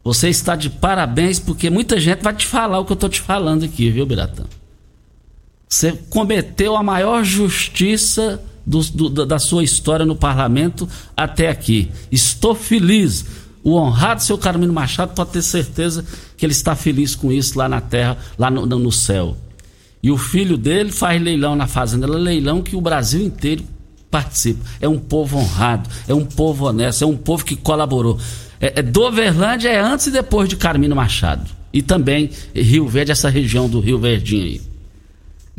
Você 0.05 0.29
está 0.29 0.57
de 0.57 0.69
parabéns 0.69 1.39
porque 1.39 1.71
muita 1.71 1.99
gente 2.01 2.23
vai 2.23 2.35
te 2.35 2.47
falar 2.47 2.79
o 2.79 2.85
que 2.85 2.93
eu 2.93 2.95
estou 2.95 3.09
te 3.09 3.21
falando 3.21 3.65
aqui, 3.65 3.91
viu, 3.91 4.07
Biratã? 4.07 4.45
Você 5.69 5.93
cometeu 6.11 6.77
a 6.77 6.83
maior 6.83 7.23
justiça 7.23 8.43
do, 8.67 8.81
do, 8.81 9.27
da 9.27 9.39
sua 9.39 9.65
história 9.65 10.05
no 10.07 10.17
parlamento 10.17 10.89
até 11.17 11.49
aqui. 11.49 11.91
Estou 12.11 12.55
feliz. 12.55 13.25
O 13.63 13.77
honrado 13.77 14.23
seu 14.23 14.39
Carmino 14.39 14.73
Machado 14.73 15.15
pode 15.15 15.31
ter 15.31 15.43
certeza 15.43 16.05
que 16.37 16.47
ele 16.47 16.53
está 16.53 16.75
feliz 16.75 17.15
com 17.15 17.31
isso 17.31 17.59
lá 17.59 17.69
na 17.69 17.81
terra, 17.81 18.17
lá 18.39 18.51
no, 18.51 18.65
no 18.65 18.93
céu. 18.93 19.37
E 20.03 20.11
o 20.11 20.17
filho 20.17 20.57
dele 20.57 20.91
faz 20.91 21.21
leilão 21.21 21.55
na 21.55 21.67
fazenda, 21.67 22.07
é 22.07 22.11
leilão 22.11 22.63
que 22.63 22.75
o 22.75 22.81
Brasil 22.81 23.23
inteiro 23.23 23.65
participa. 24.11 24.65
É 24.81 24.89
um 24.89 24.99
povo 24.99 25.39
honrado, 25.39 25.89
é 26.09 26.15
um 26.15 26.25
povo 26.25 26.67
honesto, 26.67 27.05
é 27.05 27.07
um 27.07 27.17
povo 27.17 27.45
que 27.45 27.55
colaborou. 27.55 28.19
É, 28.61 28.81
é, 28.81 28.83
Doverlândia 28.83 29.69
é 29.69 29.79
antes 29.79 30.07
e 30.07 30.11
depois 30.11 30.49
de 30.49 30.57
Carmino 30.57 30.97
Machado. 30.97 31.51
E 31.73 31.83
também 31.83 32.31
Rio 32.55 32.89
Verde, 32.89 33.13
essa 33.13 33.29
região 33.29 33.69
do 33.69 33.79
Rio 33.79 33.99
Verdinho 33.99 34.45
aí. 34.45 34.70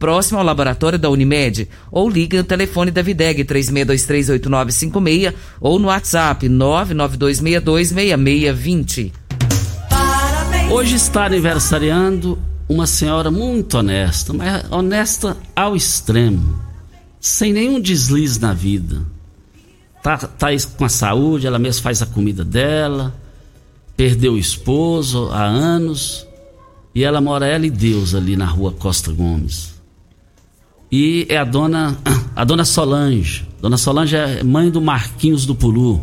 próximo 0.00 0.38
ao 0.38 0.44
laboratório 0.44 0.98
da 0.98 1.08
Unimed, 1.10 1.68
ou 1.92 2.08
ligue 2.08 2.38
no 2.38 2.44
telefone 2.44 2.90
da 2.90 3.02
Videg 3.02 3.44
36238956 3.44 5.34
ou 5.60 5.78
no 5.78 5.88
WhatsApp 5.88 6.48
992626620. 6.48 9.12
Hoje 10.72 10.96
está 10.96 11.26
aniversariando 11.26 12.38
uma 12.66 12.86
senhora 12.86 13.30
muito 13.30 13.76
honesta, 13.76 14.32
mas 14.32 14.64
honesta 14.72 15.36
ao 15.54 15.76
extremo, 15.76 16.58
sem 17.20 17.52
nenhum 17.52 17.78
deslize 17.78 18.40
na 18.40 18.54
vida. 18.54 19.02
Tá, 20.02 20.16
tá 20.16 20.46
com 20.78 20.86
a 20.86 20.88
saúde, 20.88 21.46
ela 21.46 21.58
mesma 21.58 21.82
faz 21.82 22.00
a 22.00 22.06
comida 22.06 22.42
dela, 22.42 23.14
perdeu 23.94 24.32
o 24.32 24.38
esposo 24.38 25.28
há 25.30 25.44
anos 25.44 26.26
e 26.94 27.04
ela 27.04 27.20
mora 27.20 27.46
ela 27.46 27.66
e 27.66 27.70
Deus 27.70 28.14
ali 28.14 28.34
na 28.34 28.46
rua 28.46 28.72
Costa 28.72 29.12
Gomes 29.12 29.78
e 30.90 31.26
é 31.28 31.36
a 31.36 31.44
dona 31.44 31.96
a 32.34 32.44
dona 32.44 32.64
Solange. 32.64 33.46
Dona 33.60 33.76
Solange 33.76 34.16
é 34.16 34.42
mãe 34.42 34.70
do 34.70 34.80
Marquinhos 34.80 35.44
do 35.44 35.54
Pulu. 35.54 36.02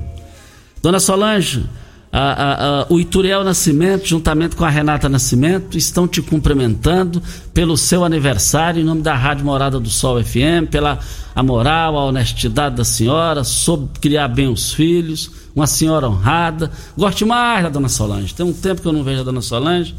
Dona 0.82 1.00
Solange, 1.00 1.66
a, 2.12 2.20
a, 2.20 2.82
a, 2.82 2.88
o 2.90 3.00
Ituriel 3.00 3.44
Nascimento, 3.44 4.06
juntamente 4.06 4.56
com 4.56 4.64
a 4.64 4.70
Renata 4.70 5.10
Nascimento, 5.10 5.78
estão 5.78 6.08
te 6.08 6.22
cumprimentando 6.22 7.22
pelo 7.54 7.76
seu 7.76 8.06
aniversário, 8.06 8.82
em 8.82 8.84
nome 8.84 9.02
da 9.02 9.16
Rádio 9.16 9.46
Morada 9.46 9.80
do 9.80 9.90
Sol 9.90 10.24
FM, 10.24 10.70
pela 10.70 11.00
a 11.36 11.42
moral, 11.42 11.98
a 11.98 12.06
honestidade 12.06 12.76
da 12.76 12.84
senhora, 12.84 13.44
soube 13.44 14.00
criar 14.00 14.28
bem 14.28 14.48
os 14.48 14.74
filhos, 14.74 15.32
uma 15.56 15.68
senhora 15.68 16.08
honrada. 16.08 16.72
Gosto 16.96 17.26
mais 17.26 17.64
da 17.64 17.70
Dona 17.70 17.90
Solange. 17.90 18.34
Tem 18.34 18.46
um 18.46 18.54
tempo 18.54 18.82
que 18.82 18.88
eu 18.88 18.94
não 18.94 19.04
vejo 19.04 19.22
a 19.22 19.24
Dona 19.24 19.42
Solange, 19.42 19.96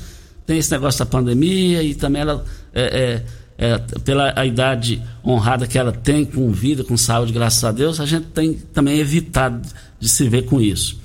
tem 0.47 0.59
esse 0.59 0.71
negócio 0.71 1.01
da 1.01 1.07
pandemia 1.07 1.83
e 1.83 1.95
também 1.95 2.23
ela 2.23 2.45
é, 2.73 2.83
é 2.83 3.25
é, 3.59 3.77
pela 4.05 4.33
a 4.37 4.47
idade 4.47 5.03
honrada 5.27 5.67
que 5.67 5.77
ela 5.77 5.91
tem, 5.91 6.25
com 6.25 6.51
vida, 6.53 6.85
com 6.85 6.97
saúde, 6.97 7.33
graças 7.33 7.65
a 7.65 7.73
Deus, 7.73 7.99
a 7.99 8.07
gente 8.07 8.27
tem 8.27 8.55
também 8.55 9.01
evitado 9.01 9.69
de 9.99 10.09
se 10.09 10.29
ver 10.29 10.45
com 10.45 10.61
isso, 10.61 10.99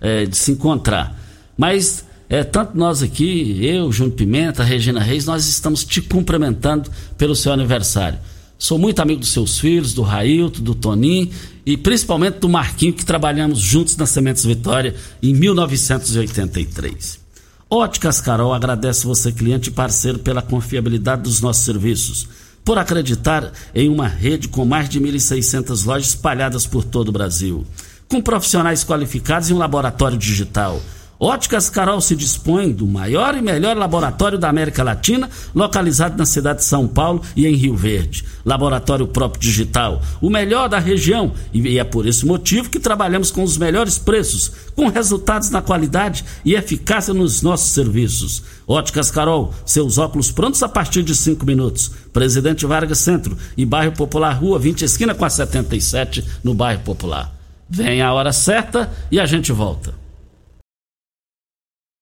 é, 0.00 0.24
de 0.24 0.36
se 0.36 0.52
encontrar. 0.52 1.20
Mas 1.58 2.06
é, 2.28 2.44
tanto 2.44 2.76
nós 2.78 3.02
aqui, 3.02 3.58
eu, 3.60 3.90
Júnior 3.90 4.14
Pimenta, 4.14 4.62
Regina 4.62 5.00
Reis, 5.00 5.26
nós 5.26 5.48
estamos 5.48 5.84
te 5.84 6.00
cumprimentando 6.00 6.88
pelo 7.18 7.34
seu 7.34 7.52
aniversário. 7.52 8.18
Sou 8.56 8.78
muito 8.78 9.00
amigo 9.00 9.20
dos 9.20 9.32
seus 9.32 9.58
filhos, 9.58 9.92
do 9.92 10.02
Railton, 10.02 10.62
do 10.62 10.74
Toninho 10.74 11.30
e 11.66 11.76
principalmente 11.76 12.38
do 12.38 12.48
Marquinho, 12.48 12.92
que 12.92 13.04
trabalhamos 13.04 13.58
juntos 13.58 13.96
na 13.96 14.06
Sementes 14.06 14.44
Vitória 14.44 14.94
em 15.22 15.34
1983. 15.34 17.25
Óticas 17.68 18.20
Carol 18.20 18.54
agradece 18.54 19.04
você, 19.04 19.32
cliente 19.32 19.70
e 19.70 19.72
parceiro, 19.72 20.20
pela 20.20 20.40
confiabilidade 20.40 21.22
dos 21.22 21.40
nossos 21.40 21.64
serviços, 21.64 22.28
por 22.64 22.78
acreditar 22.78 23.52
em 23.74 23.88
uma 23.88 24.06
rede 24.06 24.46
com 24.46 24.64
mais 24.64 24.88
de 24.88 25.00
1.600 25.00 25.84
lojas 25.84 26.10
espalhadas 26.10 26.64
por 26.64 26.84
todo 26.84 27.08
o 27.08 27.12
Brasil, 27.12 27.66
com 28.08 28.22
profissionais 28.22 28.84
qualificados 28.84 29.50
e 29.50 29.54
um 29.54 29.58
laboratório 29.58 30.16
digital. 30.16 30.80
Óticas 31.18 31.70
Carol 31.70 32.00
se 32.00 32.14
dispõe 32.14 32.70
do 32.70 32.86
maior 32.86 33.34
e 33.34 33.40
melhor 33.40 33.74
laboratório 33.74 34.38
da 34.38 34.50
América 34.50 34.82
Latina, 34.82 35.30
localizado 35.54 36.18
na 36.18 36.26
cidade 36.26 36.58
de 36.58 36.66
São 36.66 36.86
Paulo 36.86 37.22
e 37.34 37.46
em 37.46 37.54
Rio 37.54 37.74
Verde. 37.74 38.24
Laboratório 38.44 39.06
próprio 39.06 39.40
digital, 39.40 40.02
o 40.20 40.28
melhor 40.28 40.68
da 40.68 40.78
região, 40.78 41.32
e 41.54 41.78
é 41.78 41.84
por 41.84 42.06
esse 42.06 42.26
motivo 42.26 42.68
que 42.68 42.78
trabalhamos 42.78 43.30
com 43.30 43.42
os 43.42 43.56
melhores 43.56 43.96
preços, 43.96 44.52
com 44.74 44.88
resultados 44.88 45.48
na 45.48 45.62
qualidade 45.62 46.22
e 46.44 46.54
eficácia 46.54 47.14
nos 47.14 47.40
nossos 47.40 47.70
serviços. 47.70 48.42
Óticas 48.68 49.10
Carol, 49.10 49.54
seus 49.64 49.96
óculos 49.96 50.30
prontos 50.30 50.62
a 50.62 50.68
partir 50.68 51.02
de 51.02 51.14
cinco 51.14 51.46
minutos. 51.46 51.90
Presidente 52.12 52.66
Vargas 52.66 52.98
Centro 52.98 53.36
e 53.56 53.64
Bairro 53.64 53.92
Popular 53.92 54.32
Rua 54.32 54.58
20, 54.58 54.84
esquina 54.84 55.14
com 55.14 55.24
a 55.24 55.30
77, 55.30 56.22
no 56.44 56.52
Bairro 56.52 56.82
Popular. 56.82 57.34
Vem 57.68 58.02
a 58.02 58.12
hora 58.12 58.32
certa 58.32 58.92
e 59.10 59.18
a 59.18 59.24
gente 59.24 59.50
volta. 59.50 60.05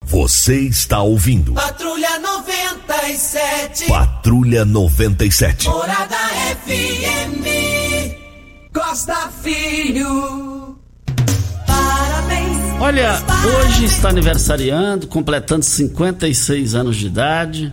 Você 0.06 0.60
está 0.60 1.00
ouvindo. 1.00 1.54
Patrulha 1.54 2.18
97. 2.18 3.86
Patrulha 3.86 4.64
97. 4.64 5.66
Morada 5.66 6.16
FM. 6.66 7.44
Costa 8.72 9.30
Filho. 9.42 10.78
Parabéns. 11.66 12.80
Olha, 12.80 13.22
hoje 13.56 13.86
está 13.86 14.10
aniversariando, 14.10 15.06
completando 15.06 15.64
56 15.64 16.74
anos 16.74 16.96
de 16.96 17.06
idade. 17.06 17.72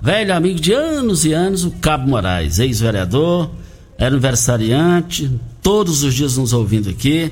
Velho 0.00 0.34
amigo 0.34 0.58
de 0.58 0.72
anos 0.72 1.26
e 1.26 1.34
anos, 1.34 1.64
o 1.64 1.70
Cabo 1.72 2.08
Moraes, 2.08 2.58
ex-vereador, 2.58 3.50
é 3.98 4.06
aniversariante, 4.06 5.30
todos 5.62 6.02
os 6.02 6.14
dias 6.14 6.38
nos 6.38 6.54
ouvindo 6.54 6.88
aqui. 6.88 7.30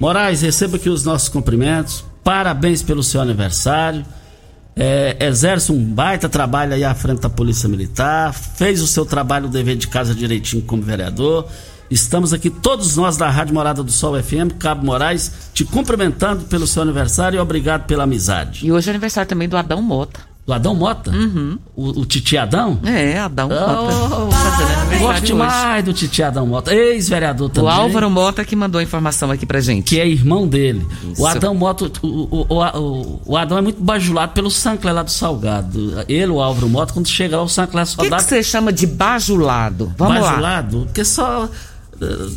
Moraes, 0.00 0.42
receba 0.42 0.76
aqui 0.76 0.88
os 0.88 1.04
nossos 1.04 1.28
cumprimentos 1.28 2.04
Parabéns 2.24 2.82
pelo 2.82 3.02
seu 3.02 3.20
aniversário. 3.20 4.04
É, 4.74 5.16
exerce 5.20 5.70
um 5.70 5.84
baita 5.84 6.28
trabalho 6.28 6.74
aí 6.74 6.82
à 6.82 6.94
frente 6.94 7.20
da 7.20 7.30
Polícia 7.30 7.68
Militar. 7.68 8.32
Fez 8.32 8.80
o 8.80 8.86
seu 8.86 9.04
trabalho, 9.04 9.46
o 9.46 9.50
dever 9.50 9.76
de 9.76 9.86
casa 9.86 10.14
direitinho 10.14 10.62
como 10.62 10.82
vereador. 10.82 11.46
Estamos 11.90 12.32
aqui, 12.32 12.48
todos 12.48 12.96
nós 12.96 13.16
da 13.16 13.28
Rádio 13.28 13.54
Morada 13.54 13.82
do 13.82 13.92
Sol 13.92 14.20
FM, 14.20 14.58
Cabo 14.58 14.84
Moraes, 14.84 15.50
te 15.52 15.64
cumprimentando 15.64 16.46
pelo 16.46 16.66
seu 16.66 16.82
aniversário 16.82 17.36
e 17.36 17.40
obrigado 17.40 17.86
pela 17.86 18.04
amizade. 18.04 18.66
E 18.66 18.72
hoje 18.72 18.88
é 18.88 18.90
aniversário 18.90 19.28
também 19.28 19.48
do 19.48 19.56
Adão 19.56 19.82
Mota. 19.82 20.33
Do 20.46 20.52
Adão 20.52 20.74
Mota? 20.74 21.10
Uhum. 21.10 21.58
O, 21.74 22.00
o 22.00 22.04
Titi 22.04 22.36
Adão? 22.36 22.78
É, 22.84 23.18
Adão 23.18 23.48
Oh, 23.50 23.54
Mota. 23.54 24.36
Fazendo 24.36 24.68
aniversário 24.68 24.98
Gosto 25.00 25.10
hoje. 25.22 25.26
demais 25.26 25.84
do 25.86 25.92
Titi 25.94 26.22
Adão 26.22 26.46
Mota, 26.46 26.74
ex-vereador 26.74 27.48
também. 27.48 27.70
O 27.70 27.72
Álvaro 27.72 28.10
Mota 28.10 28.44
que 28.44 28.54
mandou 28.54 28.78
a 28.78 28.82
informação 28.82 29.30
aqui 29.30 29.46
pra 29.46 29.60
gente. 29.62 29.84
que 29.88 29.98
é 29.98 30.06
irmão 30.06 30.46
dele. 30.46 30.86
Isso. 31.10 31.22
O 31.22 31.26
Adão 31.26 31.54
Mota, 31.54 31.90
o, 32.02 32.06
o, 32.06 32.46
o, 32.48 32.78
o- 32.78 33.20
o 33.24 33.36
Adão 33.38 33.56
é 33.56 33.62
muito 33.62 33.82
bajulado 33.82 34.32
pelo 34.32 34.50
Sancler 34.50 34.92
lá 34.94 35.02
do 35.02 35.10
Salgado. 35.10 36.04
Ele, 36.08 36.30
o 36.30 36.42
Álvaro 36.42 36.68
Mota, 36.68 36.92
quando 36.92 37.08
chega 37.08 37.38
lá, 37.38 37.42
o 37.42 37.48
Sancler 37.48 37.84
O 37.84 37.86
só 37.86 38.02
que 38.02 38.10
dá 38.10 38.18
que 38.18 38.24
você 38.24 38.42
chama 38.42 38.70
de 38.70 38.86
bajulado? 38.86 39.94
Vamos 39.96 40.20
lá. 40.20 40.28
bajulado, 40.30 40.78
porque 40.84 41.04
só. 41.06 41.48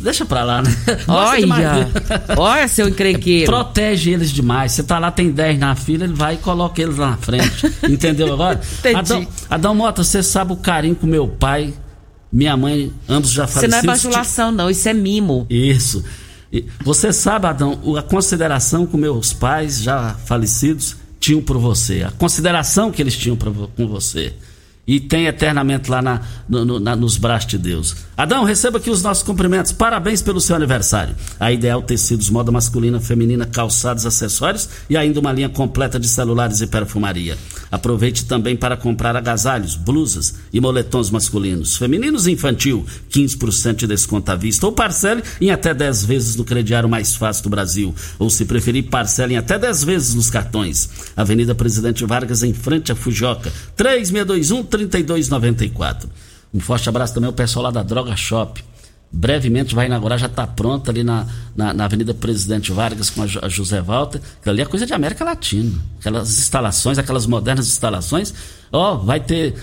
Deixa 0.02 0.24
pra 0.24 0.44
lá, 0.44 0.62
né? 0.62 0.74
Olha, 1.06 1.88
olha 2.36 2.68
seu 2.68 2.88
encrenqueiro. 2.88 3.50
Protege 3.50 4.10
eles 4.10 4.30
demais. 4.30 4.72
Você 4.72 4.82
tá 4.82 4.98
lá, 4.98 5.10
tem 5.10 5.30
10 5.30 5.58
na 5.58 5.74
fila, 5.74 6.04
ele 6.04 6.14
vai 6.14 6.34
e 6.34 6.38
coloca 6.38 6.80
eles 6.80 6.96
lá 6.96 7.10
na 7.10 7.16
frente. 7.16 7.66
Entendeu 7.88 8.32
agora? 8.32 8.60
Adão, 8.94 9.26
Adão 9.48 9.74
Mota, 9.74 10.02
você 10.04 10.22
sabe 10.22 10.52
o 10.52 10.56
carinho 10.56 10.94
com 10.94 11.06
meu 11.06 11.26
pai, 11.28 11.72
minha 12.32 12.56
mãe, 12.56 12.92
ambos 13.08 13.30
já 13.30 13.44
Isso 13.44 13.54
falecidos. 13.54 13.84
não 13.84 13.92
é 13.92 13.96
bajulação, 13.96 14.52
não, 14.52 14.70
isso 14.70 14.88
é 14.88 14.94
mimo. 14.94 15.46
Isso. 15.48 16.04
Você 16.82 17.12
sabe, 17.12 17.46
Adão, 17.46 17.78
a 17.96 18.02
consideração 18.02 18.86
que 18.86 18.96
meus 18.96 19.32
pais 19.32 19.82
já 19.82 20.14
falecidos 20.24 20.96
tinham 21.20 21.42
por 21.42 21.58
você, 21.58 22.02
a 22.02 22.10
consideração 22.10 22.90
que 22.90 23.02
eles 23.02 23.16
tinham 23.16 23.36
pra 23.36 23.50
com 23.50 23.86
você. 23.86 24.32
E 24.88 24.98
tem 24.98 25.26
eternamente 25.26 25.90
lá 25.90 26.00
na- 26.00 26.22
no- 26.48 26.64
no- 26.64 26.80
na- 26.80 26.96
nos 26.96 27.18
braços 27.18 27.50
de 27.50 27.58
Deus. 27.58 27.94
Adão, 28.16 28.42
receba 28.42 28.78
aqui 28.78 28.88
os 28.90 29.02
nossos 29.02 29.22
cumprimentos. 29.22 29.70
Parabéns 29.70 30.22
pelo 30.22 30.40
seu 30.40 30.56
aniversário. 30.56 31.14
A 31.38 31.52
Ideal 31.52 31.82
Tecidos, 31.82 32.30
moda 32.30 32.50
masculina, 32.50 32.98
feminina, 32.98 33.44
calçados, 33.44 34.06
acessórios 34.06 34.66
e 34.88 34.96
ainda 34.96 35.20
uma 35.20 35.30
linha 35.30 35.50
completa 35.50 36.00
de 36.00 36.08
celulares 36.08 36.62
e 36.62 36.66
perfumaria. 36.66 37.36
Aproveite 37.70 38.24
também 38.24 38.56
para 38.56 38.78
comprar 38.78 39.14
agasalhos, 39.14 39.76
blusas 39.76 40.34
e 40.52 40.58
moletons 40.58 41.10
masculinos, 41.10 41.76
femininos 41.76 42.26
e 42.26 42.32
infantil. 42.32 42.86
15% 43.10 43.80
de 43.80 43.86
desconto 43.86 44.32
à 44.32 44.36
vista 44.36 44.64
ou 44.64 44.72
parcele 44.72 45.22
em 45.38 45.50
até 45.50 45.74
10 45.74 46.02
vezes 46.02 46.34
no 46.34 46.44
crediário 46.44 46.88
mais 46.88 47.14
fácil 47.14 47.42
do 47.44 47.50
Brasil. 47.50 47.94
Ou 48.18 48.30
se 48.30 48.46
preferir, 48.46 48.84
parcele 48.88 49.34
em 49.34 49.36
até 49.36 49.58
10 49.58 49.84
vezes 49.84 50.14
nos 50.14 50.30
cartões. 50.30 50.88
Avenida 51.14 51.54
Presidente 51.54 52.06
Vargas, 52.06 52.42
em 52.42 52.54
frente 52.54 52.90
à 52.90 52.96
Fujoca. 52.96 53.52
3621-3294. 54.86 56.06
Um 56.54 56.60
forte 56.60 56.88
abraço 56.88 57.14
também 57.14 57.26
ao 57.26 57.32
pessoal 57.32 57.64
lá 57.64 57.70
da 57.70 57.82
Droga 57.82 58.16
Shop. 58.16 58.62
Brevemente 59.10 59.74
vai 59.74 59.86
inaugurar, 59.86 60.18
já 60.18 60.26
está 60.26 60.46
pronta 60.46 60.90
ali 60.90 61.02
na, 61.02 61.26
na, 61.56 61.72
na 61.72 61.84
Avenida 61.86 62.12
Presidente 62.12 62.70
Vargas 62.72 63.08
com 63.08 63.22
a, 63.22 63.26
a 63.42 63.48
José 63.48 63.80
Walter. 63.80 64.20
Ali 64.44 64.60
é 64.60 64.66
coisa 64.66 64.84
de 64.86 64.92
América 64.92 65.24
Latina. 65.24 65.72
Aquelas 65.98 66.38
instalações, 66.38 66.98
aquelas 66.98 67.26
modernas 67.26 67.66
instalações. 67.66 68.34
Ó, 68.70 68.96
vai 68.96 69.18
ter 69.20 69.54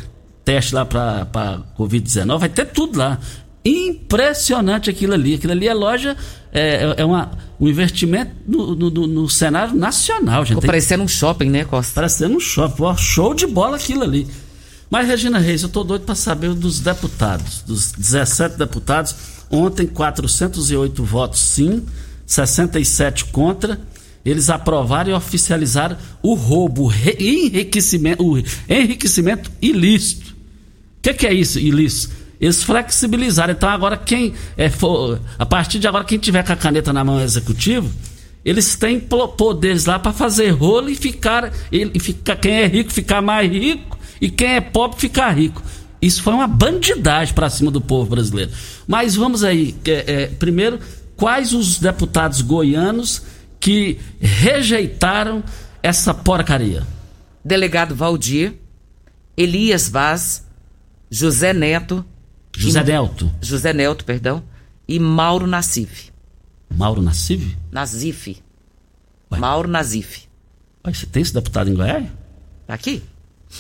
teste 0.44 0.74
lá 0.74 0.84
para 0.86 1.62
Covid-19, 1.78 2.40
vai 2.40 2.50
ter 2.50 2.66
tudo 2.66 2.98
lá. 2.98 3.20
Impressionante 3.64 4.90
aquilo 4.90 5.14
ali. 5.14 5.36
Aquilo 5.36 5.54
ali 5.54 5.68
é 5.68 5.74
loja, 5.74 6.16
é, 6.52 6.76
é- 6.84 6.96
é 7.02 7.06
uma, 7.06 7.32
um 7.60 7.68
investimento 7.68 8.32
no, 8.48 8.76
no- 8.76 8.90
no- 9.08 9.30
cenário 9.30 9.76
nacional, 9.76 10.42
gente. 10.44 10.56
Ficou 10.56 10.62
parecendo 10.68 11.04
um 11.04 11.08
shopping, 11.08 11.50
né, 11.50 11.66
Costa? 11.66 11.94
Parecendo 11.94 12.36
um 12.36 12.40
shopping, 12.40 12.84
ó, 12.84 12.96
show 12.96 13.34
de 13.34 13.46
bola 13.48 13.76
aquilo 13.78 14.04
ali. 14.04 14.28
Mas, 14.96 15.10
Regina 15.10 15.40
Reis, 15.40 15.62
eu 15.62 15.68
tô 15.68 15.84
doido 15.84 16.06
para 16.06 16.16
saber 16.16 16.54
dos 16.54 16.80
deputados, 16.80 17.62
dos 17.64 17.92
17 17.92 18.58
deputados. 18.58 19.14
Ontem, 19.52 19.86
408 19.86 21.04
votos 21.04 21.42
sim, 21.42 21.86
67 22.26 23.26
contra. 23.26 23.78
Eles 24.24 24.50
aprovaram 24.50 25.12
e 25.12 25.14
oficializaram 25.14 25.98
o 26.24 26.34
roubo, 26.34 26.88
o 26.88 26.94
enriquecimento, 27.20 28.26
o 28.26 28.42
enriquecimento 28.70 29.52
ilícito. 29.62 30.32
O 30.32 31.02
que, 31.02 31.14
que 31.14 31.28
é 31.28 31.34
isso, 31.34 31.60
ilícito? 31.60 32.16
Eles 32.40 32.64
flexibilizaram. 32.64 33.52
Então, 33.52 33.68
agora, 33.68 33.98
quem 33.98 34.34
é, 34.56 34.70
for, 34.70 35.20
a 35.38 35.46
partir 35.46 35.78
de 35.78 35.90
agora, 35.90 36.06
quem 36.06 36.18
tiver 36.18 36.42
com 36.42 36.54
a 36.54 36.56
caneta 36.56 36.94
na 36.94 37.04
mão 37.04 37.20
executivo, 37.20 37.92
eles 38.46 38.78
têm 38.78 39.02
poderes 39.02 39.84
lá 39.84 40.00
para 40.00 40.14
fazer 40.14 40.52
rolo 40.52 40.90
e 40.90 40.96
ficar, 40.96 41.52
e, 41.70 41.92
e 41.94 42.00
ficar. 42.00 42.38
Quem 42.38 42.54
é 42.54 42.66
rico 42.66 42.94
ficar 42.94 43.22
mais 43.22 43.52
rico 43.52 43.95
e 44.22 44.30
quem 44.30 44.56
é 44.56 44.62
pobre 44.62 45.00
ficar 45.00 45.32
rico. 45.32 45.62
Isso 46.02 46.22
foi 46.22 46.34
uma 46.34 46.48
bandidagem 46.48 47.34
para 47.34 47.50
cima 47.50 47.72
do 47.72 47.82
povo 47.82 48.10
brasileiro. 48.10 48.52
Mas 48.88 49.16
vamos 49.16 49.44
aí. 49.44 49.76
é, 49.86 49.92
é, 50.24 50.28
primeiro, 50.28 50.80
quais 51.16 51.54
os 51.54 51.80
deputados 51.80 52.42
goianos 52.42 53.24
que 53.60 53.98
rejeitaram 54.20 55.44
essa 55.82 56.14
porcaria? 56.14 56.86
Delegado 57.44 57.96
Valdir, 57.96 58.54
Elias 59.38 59.88
Vaz, 59.90 60.46
José 61.10 61.54
Neto, 61.54 62.06
José 62.56 62.82
E- 62.82 62.84
Nelto, 62.84 63.32
José 63.42 63.74
Neto, 63.74 64.06
perdão, 64.06 64.44
e 64.88 65.00
Mauro 65.00 65.48
Nassif. 65.48 66.10
Mauro 66.70 67.02
Nassif? 67.02 67.56
Ué. 69.32 69.40
Mauro. 69.40 69.70
Ué, 70.86 70.94
Você 70.94 71.06
tem 71.06 71.22
esse 71.22 71.34
deputado 71.34 71.70
em 71.70 71.74
Goiás? 71.74 72.06
Tá 72.68 72.74
aqui? 72.74 73.02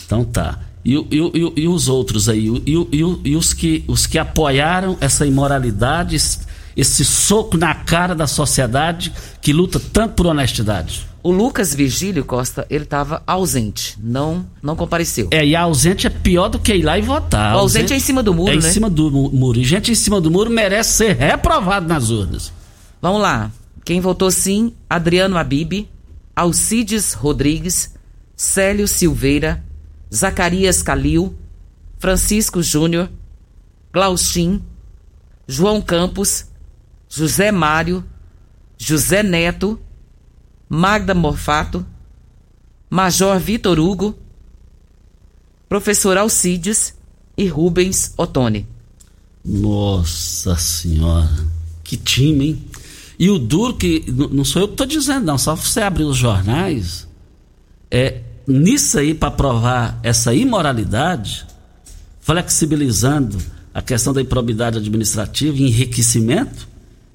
Então 0.05 0.23
tá. 0.23 0.59
E, 0.83 0.93
e 0.93 1.07
e 1.11 1.61
e 1.63 1.67
os 1.67 1.87
outros 1.87 2.29
aí? 2.29 2.45
E, 2.65 3.35
os, 3.35 3.53
que, 3.53 3.83
os 3.87 4.05
que 4.05 4.19
apoiaram 4.19 4.95
essa 5.01 5.25
imoralidade, 5.25 6.15
esse, 6.15 7.03
soco 7.03 7.57
na 7.57 7.73
cara 7.73 8.13
da 8.13 8.27
sociedade 8.27 9.11
que 9.41 9.51
luta 9.51 9.79
tanto 9.79 10.13
por 10.13 10.27
honestidade? 10.27 11.07
O 11.23 11.31
Lucas 11.31 11.73
Virgílio 11.73 12.23
Costa, 12.23 12.67
ele 12.69 12.83
estava 12.83 13.23
ausente, 13.25 13.97
não 13.99 14.45
não 14.61 14.75
compareceu. 14.75 15.27
É, 15.31 15.43
e 15.43 15.55
ausente 15.55 16.05
é 16.05 16.09
pior 16.11 16.49
do 16.49 16.59
que 16.59 16.75
ir 16.75 16.83
lá 16.83 16.99
e 16.99 17.01
votar. 17.01 17.55
O 17.55 17.59
ausente 17.59 17.91
é 17.93 17.97
em 17.97 17.99
cima 17.99 18.21
do 18.21 18.31
muro, 18.31 18.51
é 18.51 18.55
em 18.55 18.61
né? 18.61 18.69
cima 18.69 18.91
do 18.91 19.09
mu- 19.09 19.31
muro. 19.31 19.59
E 19.59 19.63
gente 19.63 19.91
em 19.91 19.95
cima 19.95 20.21
do 20.21 20.29
muro 20.29 20.51
merece 20.51 20.97
ser 20.97 21.15
reprovado 21.15 21.87
nas 21.87 22.11
urnas. 22.11 22.53
Vamos 23.01 23.21
lá. 23.23 23.51
Quem 23.83 23.99
votou 23.99 24.29
sim, 24.29 24.71
Adriano 24.87 25.35
Abib, 25.35 25.87
Alcides 26.35 27.13
Rodrigues, 27.13 27.91
Célio 28.35 28.87
Silveira, 28.87 29.63
Zacarias 30.15 30.81
Calil, 30.81 31.35
Francisco 31.99 32.63
Júnior, 32.63 33.09
Glaustin, 33.91 34.61
João 35.47 35.81
Campos, 35.81 36.45
José 37.09 37.51
Mário, 37.51 38.03
José 38.77 39.21
Neto, 39.23 39.79
Magda 40.69 41.13
Morfato, 41.13 41.85
Major 42.89 43.39
Vitor 43.39 43.79
Hugo, 43.79 44.15
Professor 45.67 46.17
Alcides 46.17 46.95
e 47.37 47.47
Rubens 47.47 48.13
Ottoni. 48.17 48.67
Nossa 49.43 50.55
senhora, 50.55 51.29
que 51.83 51.97
time, 51.97 52.47
hein? 52.47 52.67
E 53.17 53.29
o 53.29 53.39
duro 53.39 53.75
que. 53.75 54.03
Não 54.11 54.43
sou 54.43 54.61
eu 54.61 54.67
que 54.67 54.73
estou 54.73 54.87
dizendo, 54.87 55.25
não. 55.25 55.37
Só 55.37 55.55
você 55.55 55.81
abrir 55.81 56.03
os 56.03 56.17
jornais. 56.17 57.07
É, 57.89 58.21
nisso 58.47 58.99
aí, 58.99 59.13
para 59.13 59.31
provar 59.31 59.99
essa 60.03 60.33
imoralidade, 60.33 61.45
flexibilizando 62.21 63.37
a 63.73 63.81
questão 63.81 64.13
da 64.13 64.21
improbidade 64.21 64.77
administrativa, 64.77 65.57
enriquecimento, 65.57 66.67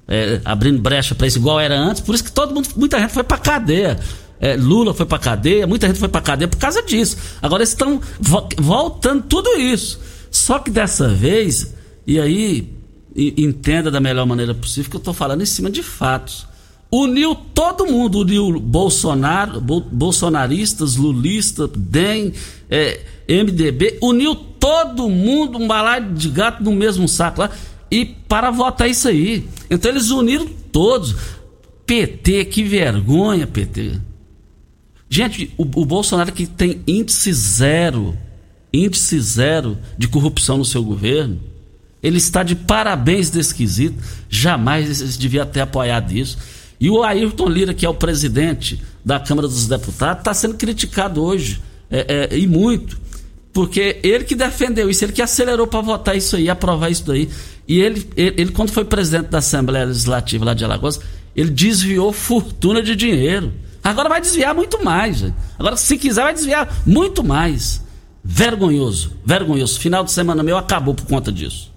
é, 0.07 0.41
abrindo 0.43 0.79
brecha 0.79 1.15
para 1.15 1.25
isso, 1.27 1.37
igual 1.37 1.59
era 1.59 1.77
antes. 1.77 2.01
Por 2.01 2.13
isso 2.13 2.23
que 2.23 2.31
todo 2.31 2.53
mundo, 2.53 2.67
muita 2.75 2.99
gente 2.99 3.13
foi 3.13 3.23
para 3.23 3.37
cadeia. 3.37 3.99
É, 4.39 4.55
Lula 4.55 4.93
foi 4.93 5.05
para 5.05 5.19
cadeia, 5.19 5.67
muita 5.67 5.87
gente 5.87 5.99
foi 5.99 6.09
para 6.09 6.21
cadeia 6.21 6.47
por 6.47 6.57
causa 6.57 6.81
disso. 6.81 7.17
Agora 7.41 7.63
estão 7.63 8.01
vo 8.19 8.49
voltando 8.57 9.23
tudo 9.23 9.49
isso. 9.59 9.99
Só 10.29 10.59
que 10.59 10.71
dessa 10.71 11.07
vez, 11.07 11.73
e 12.05 12.19
aí 12.19 12.73
entenda 13.15 13.91
da 13.91 13.99
melhor 13.99 14.25
maneira 14.25 14.53
possível 14.53 14.89
que 14.89 14.95
eu 14.95 14.99
estou 14.99 15.13
falando 15.13 15.41
em 15.41 15.45
cima 15.45 15.69
de 15.69 15.83
fatos. 15.83 16.47
Uniu 16.91 17.33
todo 17.33 17.85
mundo, 17.85 18.19
uniu 18.19 18.59
Bolsonaro, 18.59 19.61
bolsonaristas, 19.61 20.97
lulistas, 20.97 21.69
DEM, 21.73 22.33
é, 22.69 22.99
MDB, 23.29 23.97
uniu 24.01 24.35
todo 24.35 25.09
mundo, 25.09 25.57
um 25.57 25.67
balaio 25.67 26.13
de 26.13 26.29
gato 26.29 26.61
no 26.61 26.73
mesmo 26.73 27.07
saco 27.07 27.41
lá, 27.41 27.49
e 27.89 28.05
para 28.05 28.51
votar 28.51 28.89
isso 28.89 29.07
aí. 29.07 29.47
Então 29.69 29.89
eles 29.89 30.09
uniram 30.09 30.47
todos. 30.71 31.15
PT, 31.85 32.45
que 32.45 32.63
vergonha, 32.63 33.47
PT. 33.47 33.99
Gente, 35.09 35.53
o, 35.57 35.63
o 35.63 35.85
Bolsonaro 35.85 36.31
que 36.31 36.45
tem 36.45 36.81
índice 36.87 37.33
zero, 37.33 38.17
índice 38.71 39.19
zero 39.19 39.77
de 39.97 40.07
corrupção 40.07 40.57
no 40.57 40.65
seu 40.65 40.83
governo, 40.83 41.39
ele 42.01 42.17
está 42.17 42.43
de 42.43 42.55
parabéns 42.55 43.29
desse. 43.29 43.93
Jamais 44.29 45.17
devia 45.17 45.45
ter 45.45 45.61
apoiado 45.61 46.11
isso. 46.11 46.37
E 46.81 46.89
o 46.89 47.03
Ayrton 47.03 47.47
Lira, 47.47 47.75
que 47.75 47.85
é 47.85 47.89
o 47.89 47.93
presidente 47.93 48.81
da 49.05 49.19
Câmara 49.19 49.47
dos 49.47 49.67
Deputados, 49.67 50.21
está 50.21 50.33
sendo 50.33 50.55
criticado 50.55 51.23
hoje, 51.23 51.61
é, 51.91 52.27
é, 52.31 52.37
e 52.37 52.47
muito. 52.47 52.99
Porque 53.53 53.99
ele 54.01 54.23
que 54.23 54.33
defendeu 54.33 54.89
isso, 54.89 55.05
ele 55.05 55.13
que 55.13 55.21
acelerou 55.21 55.67
para 55.67 55.79
votar 55.81 56.17
isso 56.17 56.35
aí, 56.35 56.49
aprovar 56.49 56.89
isso 56.89 57.05
daí. 57.05 57.29
E 57.67 57.79
ele, 57.79 58.09
ele, 58.17 58.35
ele, 58.41 58.51
quando 58.51 58.71
foi 58.71 58.83
presidente 58.83 59.27
da 59.27 59.37
Assembleia 59.37 59.85
Legislativa 59.85 60.43
lá 60.43 60.53
de 60.55 60.65
Alagoas, 60.65 60.99
ele 61.35 61.51
desviou 61.51 62.11
fortuna 62.11 62.81
de 62.81 62.95
dinheiro. 62.95 63.53
Agora 63.83 64.09
vai 64.09 64.19
desviar 64.19 64.55
muito 64.55 64.83
mais. 64.83 65.23
Agora, 65.59 65.77
se 65.77 65.97
quiser, 65.97 66.23
vai 66.23 66.33
desviar 66.33 66.81
muito 66.85 67.23
mais. 67.23 67.81
Vergonhoso, 68.23 69.11
vergonhoso. 69.23 69.79
Final 69.79 70.03
de 70.03 70.11
semana 70.11 70.41
meu 70.41 70.57
acabou 70.57 70.95
por 70.95 71.05
conta 71.05 71.31
disso. 71.31 71.70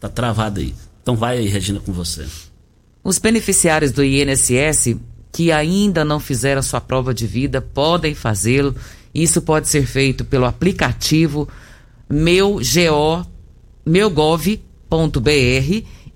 Tá 0.00 0.08
travado 0.08 0.60
aí. 0.60 0.74
Então 1.02 1.14
vai 1.14 1.36
aí, 1.36 1.48
Regina, 1.48 1.80
com 1.80 1.92
você. 1.92 2.24
Os 3.08 3.16
beneficiários 3.16 3.90
do 3.90 4.04
INSS 4.04 4.94
que 5.32 5.50
ainda 5.50 6.04
não 6.04 6.20
fizeram 6.20 6.60
sua 6.60 6.78
prova 6.78 7.14
de 7.14 7.26
vida 7.26 7.58
podem 7.58 8.14
fazê-lo. 8.14 8.76
Isso 9.14 9.40
pode 9.40 9.66
ser 9.66 9.86
feito 9.86 10.26
pelo 10.26 10.44
aplicativo 10.44 11.48
meu.go, 12.06 13.26
meugov.br 13.86 14.58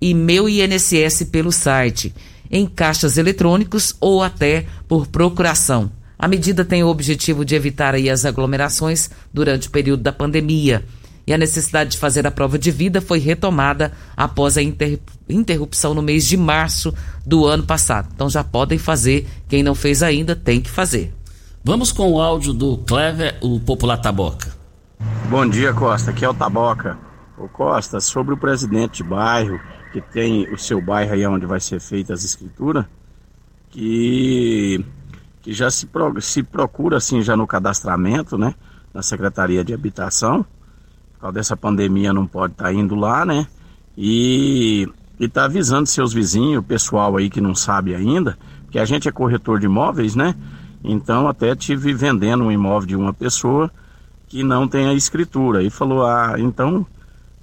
e 0.02 0.12
meu 0.12 0.46
INSS 0.46 1.24
pelo 1.32 1.50
site, 1.50 2.14
em 2.50 2.66
caixas 2.66 3.16
eletrônicos 3.16 3.96
ou 3.98 4.22
até 4.22 4.66
por 4.86 5.06
procuração. 5.06 5.90
A 6.18 6.28
medida 6.28 6.62
tem 6.62 6.84
o 6.84 6.88
objetivo 6.88 7.42
de 7.42 7.54
evitar 7.54 7.94
as 7.94 8.26
aglomerações 8.26 9.08
durante 9.32 9.68
o 9.68 9.70
período 9.70 10.02
da 10.02 10.12
pandemia 10.12 10.84
e 11.32 11.34
a 11.34 11.38
necessidade 11.38 11.92
de 11.92 11.98
fazer 11.98 12.26
a 12.26 12.30
prova 12.30 12.58
de 12.58 12.70
vida 12.70 13.00
foi 13.00 13.18
retomada 13.18 13.92
após 14.14 14.58
a 14.58 14.62
inter... 14.62 15.00
interrupção 15.26 15.94
no 15.94 16.02
mês 16.02 16.26
de 16.26 16.36
março 16.36 16.94
do 17.24 17.46
ano 17.46 17.62
passado. 17.62 18.10
Então 18.14 18.28
já 18.28 18.44
podem 18.44 18.78
fazer, 18.78 19.26
quem 19.48 19.62
não 19.62 19.74
fez 19.74 20.02
ainda 20.02 20.36
tem 20.36 20.60
que 20.60 20.68
fazer. 20.68 21.14
Vamos 21.64 21.90
com 21.90 22.12
o 22.12 22.20
áudio 22.20 22.52
do 22.52 22.76
Clever, 22.76 23.38
o 23.40 23.58
popular 23.58 23.96
Taboca. 23.96 24.54
Bom 25.30 25.48
dia, 25.48 25.72
Costa. 25.72 26.10
Aqui 26.10 26.22
é 26.22 26.28
o 26.28 26.34
Taboca. 26.34 26.98
Ô 27.38 27.48
Costa, 27.48 27.98
sobre 27.98 28.34
o 28.34 28.36
presidente 28.36 29.02
de 29.02 29.08
bairro, 29.08 29.58
que 29.90 30.02
tem 30.02 30.52
o 30.52 30.58
seu 30.58 30.82
bairro 30.82 31.14
aí 31.14 31.26
onde 31.26 31.46
vai 31.46 31.60
ser 31.60 31.80
feita 31.80 32.12
as 32.12 32.24
escrituras, 32.24 32.84
que, 33.70 34.84
que 35.40 35.54
já 35.54 35.70
se, 35.70 35.86
pro... 35.86 36.20
se 36.20 36.42
procura 36.42 36.98
assim 36.98 37.22
já 37.22 37.34
no 37.34 37.46
cadastramento, 37.46 38.36
né? 38.36 38.54
Na 38.92 39.02
Secretaria 39.02 39.64
de 39.64 39.72
Habitação 39.72 40.44
causa 41.22 41.34
dessa 41.34 41.56
pandemia 41.56 42.12
não 42.12 42.26
pode 42.26 42.52
estar 42.52 42.64
tá 42.64 42.72
indo 42.72 42.94
lá, 42.96 43.24
né? 43.24 43.46
E 43.96 44.88
está 45.20 45.44
avisando 45.44 45.86
seus 45.86 46.12
vizinhos, 46.12 46.58
o 46.58 46.62
pessoal 46.66 47.16
aí 47.16 47.30
que 47.30 47.40
não 47.40 47.54
sabe 47.54 47.94
ainda, 47.94 48.36
que 48.70 48.78
a 48.78 48.84
gente 48.84 49.08
é 49.08 49.12
corretor 49.12 49.60
de 49.60 49.66
imóveis, 49.66 50.16
né? 50.16 50.34
Então 50.82 51.28
até 51.28 51.54
tive 51.54 51.94
vendendo 51.94 52.42
um 52.42 52.50
imóvel 52.50 52.88
de 52.88 52.96
uma 52.96 53.12
pessoa 53.12 53.70
que 54.28 54.42
não 54.42 54.66
tem 54.66 54.88
a 54.88 54.94
escritura. 54.94 55.62
E 55.62 55.70
falou: 55.70 56.04
"Ah, 56.04 56.34
então 56.38 56.84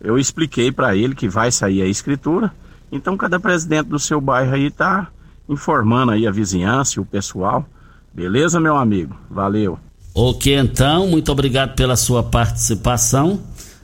eu 0.01 0.17
expliquei 0.17 0.71
para 0.71 0.95
ele 0.95 1.15
que 1.15 1.29
vai 1.29 1.51
sair 1.51 1.81
a 1.81 1.87
escritura. 1.87 2.51
Então 2.91 3.15
cada 3.15 3.39
presidente 3.39 3.87
do 3.87 3.99
seu 3.99 4.19
bairro 4.19 4.55
aí 4.55 4.69
tá 4.69 5.07
informando 5.47 6.11
aí 6.11 6.27
a 6.27 6.31
vizinhança, 6.31 6.99
o 6.99 7.05
pessoal. 7.05 7.65
Beleza, 8.13 8.59
meu 8.59 8.75
amigo? 8.75 9.15
Valeu. 9.29 9.79
Ok, 10.13 10.53
então, 10.53 11.07
muito 11.07 11.31
obrigado 11.31 11.75
pela 11.75 11.95
sua 11.95 12.23
participação. 12.23 13.39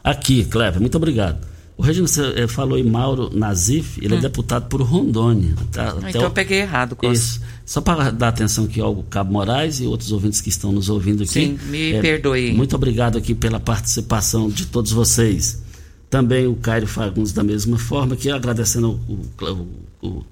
Aqui, 0.06 0.46
Cleber, 0.46 0.80
muito 0.80 0.96
obrigado. 0.98 1.44
O 1.76 1.82
Regina, 1.82 2.08
você 2.08 2.22
eh, 2.36 2.48
falou 2.48 2.78
em 2.78 2.84
Mauro 2.84 3.36
Nazif, 3.36 4.00
ele 4.00 4.14
é 4.14 4.18
hum. 4.18 4.20
é 4.20 4.22
deputado 4.22 4.70
por 4.70 4.82
Rondônia. 4.84 5.56
Tá, 5.72 5.96
então 6.08 6.22
eu 6.22 6.32
peguei 6.32 6.60
errado, 6.60 6.96
Costa. 6.96 7.12
Isso. 7.12 7.42
Só 7.66 7.82
para 7.82 8.12
dar 8.12 8.28
atenção 8.28 8.66
aqui 8.66 8.80
ao 8.80 9.02
Cabo 9.10 9.34
Moraes 9.34 9.80
e 9.80 9.88
outros 9.88 10.12
ouvintes 10.12 10.40
que 10.40 10.50
estão 10.50 10.72
nos 10.72 10.90
ouvindo 10.90 11.24
aqui. 11.24 11.34
Sim, 11.34 11.60
me 11.70 11.94
é, 11.94 12.02
perdoe. 12.02 12.54
Muito 12.54 12.76
obrigado 12.76 13.18
aqui 13.18 13.34
pela 13.34 13.60
participação 13.60 14.48
de 14.48 14.68
todos 14.68 14.92
vocês. 14.92 15.64
Também 16.08 16.46
o 16.46 16.56
Cairo 16.56 16.86
Fagundes 16.86 17.34
da 17.34 17.44
mesma 17.44 17.80
forma, 17.80 18.16
que 18.16 18.30
agradecendo 18.30 19.00
o, 19.10 19.44
o, 19.44 20.08
o, 20.08 20.24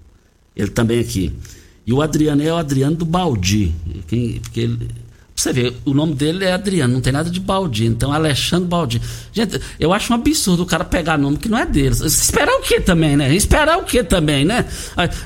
ele 0.56 0.70
também 0.70 1.00
aqui. 1.00 1.34
E 1.86 1.92
o 1.92 2.00
Adriano 2.00 2.44
é 2.44 2.54
o 2.54 2.58
Adriano 2.58 2.96
do 2.96 3.06
Baldi, 3.06 3.74
quem, 4.08 4.40
porque 4.40 4.60
ele, 4.62 4.88
você 5.44 5.52
vê, 5.52 5.74
o 5.84 5.94
nome 5.94 6.14
dele 6.16 6.46
é 6.46 6.54
Adriano, 6.54 6.94
não 6.94 7.02
tem 7.02 7.12
nada 7.12 7.30
de 7.30 7.40
Baldi. 7.40 7.86
Então, 7.86 8.14
Alexandre 8.14 8.68
Baldi. 8.68 9.02
Gente, 9.34 9.60
eu 9.78 9.92
acho 9.92 10.12
um 10.14 10.16
absurdo 10.16 10.64
o 10.64 10.66
cara 10.66 10.86
pegar 10.86 11.18
nome 11.18 11.38
que 11.38 11.50
não 11.50 11.58
é 11.58 11.66
dele. 11.66 11.96
Esperar 12.06 12.54
o 12.56 12.62
que 12.62 12.80
também, 12.80 13.18
né? 13.18 13.34
Esperar 13.36 13.78
o 13.78 13.84
que 13.84 14.04
também, 14.04 14.46
né? 14.46 14.66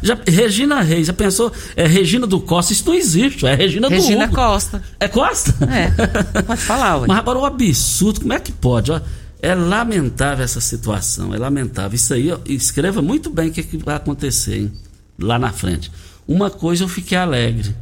Já, 0.02 0.18
Regina 0.28 0.82
Reis, 0.82 1.08
já 1.08 1.14
pensou? 1.14 1.52
É 1.76 1.86
Regina 1.86 2.26
do 2.26 2.40
Costa, 2.40 2.74
isso 2.74 2.84
não 2.88 2.96
existe. 2.96 3.46
É 3.46 3.54
Regina, 3.54 3.88
Regina 3.88 4.26
do 4.26 4.34
Hugo. 4.34 4.36
Costa. 4.36 4.82
É 5.00 5.08
Costa? 5.08 5.54
É. 5.72 6.42
Pode 6.42 6.62
falar, 6.62 7.02
ué. 7.02 7.08
Mas 7.08 7.18
agora 7.18 7.38
o 7.38 7.46
absurdo, 7.46 8.22
como 8.22 8.34
é 8.34 8.40
que 8.40 8.52
pode? 8.52 8.92
Ó, 8.92 9.00
é 9.40 9.54
lamentável 9.54 10.44
essa 10.44 10.60
situação, 10.60 11.34
é 11.34 11.38
lamentável. 11.38 11.96
Isso 11.96 12.14
aí, 12.14 12.32
ó, 12.32 12.40
escreva 12.48 13.02
muito 13.04 13.30
bem 13.30 13.50
o 13.50 13.52
que, 13.52 13.62
é 13.62 13.64
que 13.64 13.78
vai 13.78 13.96
acontecer 13.96 14.58
hein? 14.62 14.74
lá 15.20 15.38
na 15.38 15.52
frente. 15.52 15.92
Uma 16.28 16.50
coisa 16.50 16.84
eu 16.84 16.88
fiquei 16.88 17.18
alegre 17.18 17.76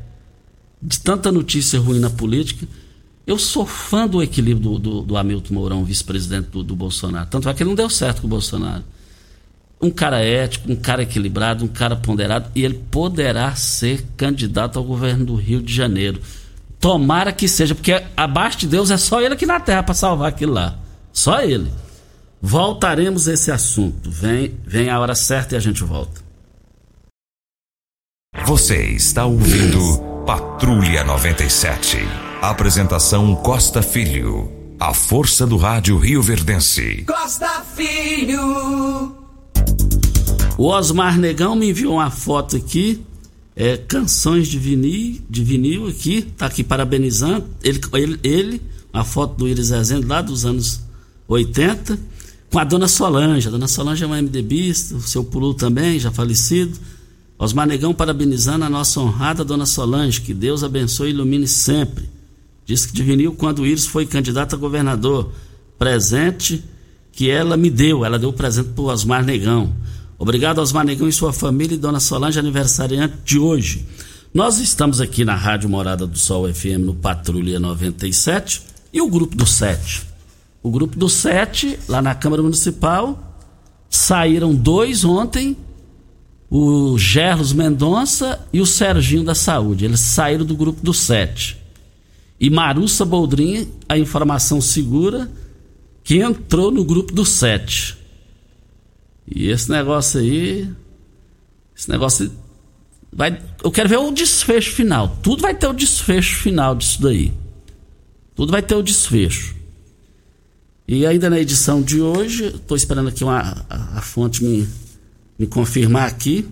de 0.86 1.00
tanta 1.00 1.32
notícia 1.32 1.80
ruim 1.80 2.00
na 2.00 2.12
política. 2.12 2.68
Eu 3.26 3.40
sou 3.40 3.66
fã 3.66 4.08
do 4.08 4.22
equilíbrio 4.22 4.78
do, 4.78 4.80
do, 4.80 5.02
do 5.02 5.18
Hamilton 5.18 5.54
Mourão, 5.54 5.84
vice-presidente 5.84 6.50
do, 6.50 6.64
do, 6.64 6.76
Bolsonaro. 6.76 7.28
Tanto 7.28 7.50
é 7.50 7.54
que 7.54 7.64
ele 7.64 7.70
não 7.70 7.76
deu 7.76 7.90
certo 7.90 8.22
com 8.22 8.28
o 8.28 8.30
Bolsonaro. 8.30 8.84
um 9.82 9.90
cara 9.90 10.24
ético, 10.24 10.72
um 10.72 10.76
cara 10.76 11.02
equilibrado, 11.02 11.66
um 11.66 11.68
cara 11.68 11.96
ponderado, 11.96 12.52
e 12.54 12.64
ele 12.64 12.76
poderá 12.92 13.56
ser 13.56 14.06
candidato 14.16 14.78
ao 14.78 14.86
governo 14.86 15.26
do 15.26 15.36
Rio 15.36 15.62
de 15.62 15.74
Janeiro. 15.74 16.22
Tomara 16.80 17.32
que 17.32 17.48
seja, 17.48 17.74
porque 17.74 18.04
abaixo 18.16 18.60
de 18.60 18.68
Deus 18.68 18.92
é 18.92 18.98
só 18.98 19.20
ele 19.20 19.34
aqui 19.34 19.48
na 19.48 19.60
terra 19.60 19.82
para 19.82 19.96
salvar 19.96 20.30
aquilo 20.30 20.54
lá. 20.54 20.78
Só 21.12 21.42
ele. 21.42 21.72
Voltaremos 22.40 23.28
a 23.28 23.34
esse 23.34 23.52
assunto. 23.52 24.12
Vem, 24.12 24.54
vem 24.64 24.92
a 24.92 25.00
hora 25.00 25.16
certa 25.16 25.56
e 25.56 25.58
a 25.58 25.62
gente 25.62 25.84
volta. 25.84 26.24
Você 28.46 28.92
está 28.92 29.26
ouvindo 29.26 30.15
Patrulha 30.26 31.04
97. 31.04 31.98
Apresentação 32.42 33.36
Costa 33.36 33.84
Filho. 33.84 34.52
A 34.80 34.92
força 34.92 35.46
do 35.46 35.56
rádio 35.56 36.00
Rio 36.00 36.20
Verdense. 36.20 37.04
Costa 37.06 37.64
Filho. 37.76 39.16
O 40.58 40.66
Osmar 40.66 41.20
Negão 41.20 41.56
me 41.56 41.70
enviou 41.70 41.98
uma 41.98 42.10
foto 42.10 42.56
aqui, 42.56 43.06
é, 43.56 43.78
canções 43.78 44.48
de 44.48 44.58
vinil, 44.58 45.22
de 45.30 45.44
vinil 45.44 45.88
aqui, 45.88 46.24
tá 46.24 46.48
aqui 46.48 46.64
parabenizando. 46.64 47.46
Ele, 47.64 47.80
ele, 47.94 48.20
ele 48.24 48.62
uma 48.92 49.04
foto 49.04 49.36
do 49.36 49.48
Iris 49.48 49.70
Rezende 49.70 50.08
lá 50.08 50.24
dos 50.24 50.44
anos 50.44 50.82
80, 51.28 52.00
com 52.52 52.58
a 52.58 52.64
dona 52.64 52.88
Solange. 52.88 53.48
A 53.48 53.52
dona 53.52 53.68
Solange 53.68 54.04
é 54.04 54.08
uma 54.08 54.20
MDBista, 54.20 54.96
o 54.96 55.02
seu 55.02 55.24
Pulu 55.24 55.54
também, 55.54 56.00
já 56.00 56.12
falecido. 56.12 56.80
Osmar 57.38 57.68
Negão 57.68 57.94
parabenizando 57.94 58.64
a 58.64 58.70
nossa 58.70 59.00
honrada 59.00 59.44
dona 59.44 59.66
Solange, 59.66 60.22
que 60.22 60.34
Deus 60.34 60.64
abençoe 60.64 61.10
e 61.10 61.12
ilumine 61.12 61.48
sempre. 61.48 62.10
Diz 62.66 62.86
que 62.86 62.94
diviniu 62.94 63.34
quando 63.34 63.60
o 63.60 63.66
Iris 63.66 63.86
foi 63.86 64.06
candidato 64.06 64.56
a 64.56 64.58
governador. 64.58 65.32
Presente 65.78 66.64
que 67.12 67.30
ela 67.30 67.58
me 67.58 67.70
deu, 67.70 68.06
ela 68.06 68.18
deu 68.18 68.30
o 68.30 68.34
presente 68.34 68.70
para 68.70 68.86
Osmar 68.86 69.24
Negão. 69.24 69.74
Obrigado, 70.18 70.60
Osmar 70.60 70.86
Negão 70.86 71.08
e 71.08 71.14
sua 71.14 71.34
família 71.34 71.76
e 71.76 71.78
dona 71.78 72.00
Solange, 72.00 72.40
aniversariante 72.40 73.16
de 73.26 73.38
hoje. 73.38 73.86
Nós 74.34 74.60
estamos 74.60 75.00
aqui 75.00 75.24
na 75.24 75.36
Rádio 75.36 75.70
Morada 75.70 76.08
do 76.08 76.18
Sol 76.18 76.52
FM 76.52 76.80
no 76.80 76.94
Patrulha 76.94 77.60
97 77.60 78.64
e 78.92 79.02
o 79.02 79.10
grupo 79.10 79.36
do 79.36 79.46
7. 79.46 80.04
O 80.64 80.72
grupo 80.72 80.98
do 80.98 81.08
7, 81.08 81.80
lá 81.88 82.02
na 82.02 82.16
Câmara 82.16 82.42
Municipal, 82.42 83.38
saíram 83.90 84.56
dois 84.56 85.06
ontem 85.06 85.56
o 86.58 86.98
Gerlos 86.98 87.52
Mendonça 87.52 88.40
e 88.54 88.62
o 88.62 88.66
Serginho 88.66 89.26
da 89.26 89.36
Saúde. 89.36 89.84
Eles 89.84 90.00
saíram 90.00 90.46
do 90.46 90.56
grupo 90.56 90.82
do 90.82 90.94
sete. 90.94 91.62
E 92.40 92.50
Marussa 92.50 93.04
Boldrin, 93.04 93.70
a 93.90 93.98
informação 93.98 94.62
segura, 94.62 95.30
que 96.02 96.20
entrou 96.20 96.72
no 96.72 96.86
grupo 96.86 97.12
do 97.12 97.26
sete. 97.26 97.98
E 99.28 99.50
esse 99.50 99.70
negócio 99.70 100.22
aí. 100.22 100.70
Esse 101.76 101.90
negócio. 101.90 102.32
Vai, 103.12 103.38
eu 103.62 103.70
quero 103.70 103.90
ver 103.90 103.98
o 103.98 104.12
desfecho 104.12 104.72
final. 104.72 105.18
Tudo 105.22 105.42
vai 105.42 105.54
ter 105.54 105.68
o 105.68 105.74
desfecho 105.74 106.38
final 106.38 106.74
disso 106.74 107.02
daí. 107.02 107.34
Tudo 108.34 108.54
vai 108.54 108.62
ter 108.62 108.76
o 108.76 108.82
desfecho. 108.82 109.58
E 110.88 111.06
ainda 111.06 111.30
na 111.30 111.38
edição 111.38 111.82
de 111.82 112.00
hoje, 112.00 112.46
estou 112.46 112.78
esperando 112.78 113.10
aqui 113.10 113.26
uma, 113.26 113.66
a, 113.70 113.98
a 113.98 114.02
fonte 114.02 114.42
me 114.42 114.66
me 115.38 115.48
confirmar 115.48 116.08
aqui, 116.08 116.48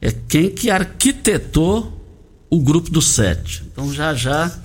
é 0.00 0.10
quem 0.10 0.50
que 0.50 0.70
arquitetou 0.70 2.00
o 2.48 2.60
grupo 2.60 2.90
do 2.90 3.00
sete. 3.00 3.62
Então 3.70 3.92
já 3.92 4.14
já 4.14 4.58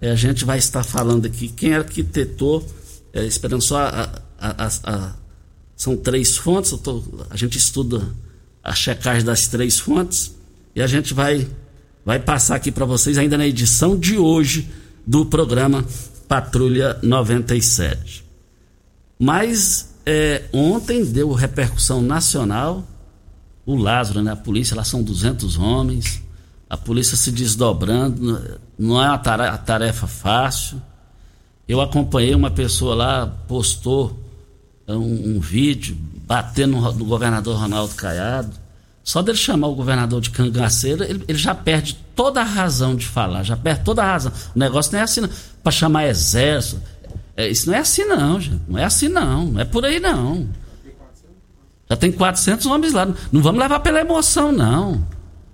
é, 0.00 0.10
a 0.10 0.16
gente 0.16 0.44
vai 0.44 0.58
estar 0.58 0.82
falando 0.82 1.26
aqui 1.26 1.48
quem 1.48 1.74
arquitetou, 1.74 2.66
é, 3.12 3.24
esperando 3.24 3.62
só 3.62 3.78
a, 3.78 4.22
a, 4.38 4.66
a, 4.84 5.14
são 5.76 5.96
três 5.96 6.36
fontes, 6.36 6.70
tô, 6.78 7.02
a 7.28 7.36
gente 7.36 7.58
estuda 7.58 8.02
a 8.62 8.74
checagem 8.74 9.24
das 9.24 9.46
três 9.46 9.78
fontes 9.78 10.34
e 10.74 10.82
a 10.82 10.86
gente 10.86 11.14
vai 11.14 11.46
vai 12.04 12.18
passar 12.18 12.56
aqui 12.56 12.72
para 12.72 12.84
vocês 12.84 13.18
ainda 13.18 13.36
na 13.36 13.46
edição 13.46 13.98
de 13.98 14.16
hoje 14.16 14.68
do 15.06 15.26
programa 15.26 15.84
Patrulha 16.26 16.98
97. 17.02 18.24
Mas 19.18 19.94
é, 20.10 20.42
ontem 20.52 21.04
deu 21.04 21.32
repercussão 21.32 22.02
nacional. 22.02 22.84
O 23.64 23.76
Lázaro, 23.76 24.22
né? 24.22 24.32
A 24.32 24.36
polícia, 24.36 24.76
lá 24.76 24.82
são 24.82 25.04
200 25.04 25.56
homens. 25.56 26.20
A 26.68 26.76
polícia 26.76 27.16
se 27.16 27.30
desdobrando. 27.30 28.58
Não 28.76 29.00
é 29.00 29.08
uma 29.08 29.18
tarefa, 29.58 30.08
fácil. 30.08 30.82
Eu 31.68 31.80
acompanhei 31.80 32.34
uma 32.34 32.50
pessoa 32.50 32.96
lá, 32.96 33.26
postou 33.46 34.20
um, 34.88 35.36
um 35.36 35.40
vídeo 35.40 35.96
batendo 36.26 36.80
no, 36.80 36.92
no, 36.92 37.04
governador 37.04 37.56
Ronaldo 37.56 37.94
Caiado. 37.94 38.50
Só 39.04 39.22
dele 39.22 39.38
chamar 39.38 39.68
o 39.68 39.76
governador 39.76 40.20
de 40.20 40.30
cangaceiro, 40.30 41.04
ele, 41.04 41.24
ele, 41.28 41.38
já 41.38 41.54
perde 41.54 41.96
toda 42.16 42.40
a 42.40 42.44
razão 42.44 42.96
de 42.96 43.06
falar, 43.06 43.44
já 43.44 43.56
perde 43.56 43.84
toda 43.84 44.02
a 44.02 44.06
razão. 44.06 44.32
O 44.54 44.58
negócio 44.58 44.92
não 44.92 44.98
é 44.98 45.02
assim, 45.02 45.22
para 45.62 45.70
chamar 45.70 46.08
exército. 46.08 46.82
É, 47.36 47.48
isso 47.48 47.66
não 47.68 47.74
é 47.74 47.78
assim 47.78 48.04
não, 48.04 48.40
gente. 48.40 48.60
Não 48.68 48.78
é 48.78 48.84
assim 48.84 49.08
não. 49.08 49.46
Não 49.46 49.60
é 49.60 49.64
por 49.64 49.84
aí 49.84 50.00
não. 50.00 50.48
Já 51.88 51.96
tem 51.96 52.12
400 52.12 52.66
homens 52.66 52.92
lá. 52.92 53.06
Não 53.32 53.42
vamos 53.42 53.60
levar 53.60 53.80
pela 53.80 54.00
emoção, 54.00 54.52
não. 54.52 55.04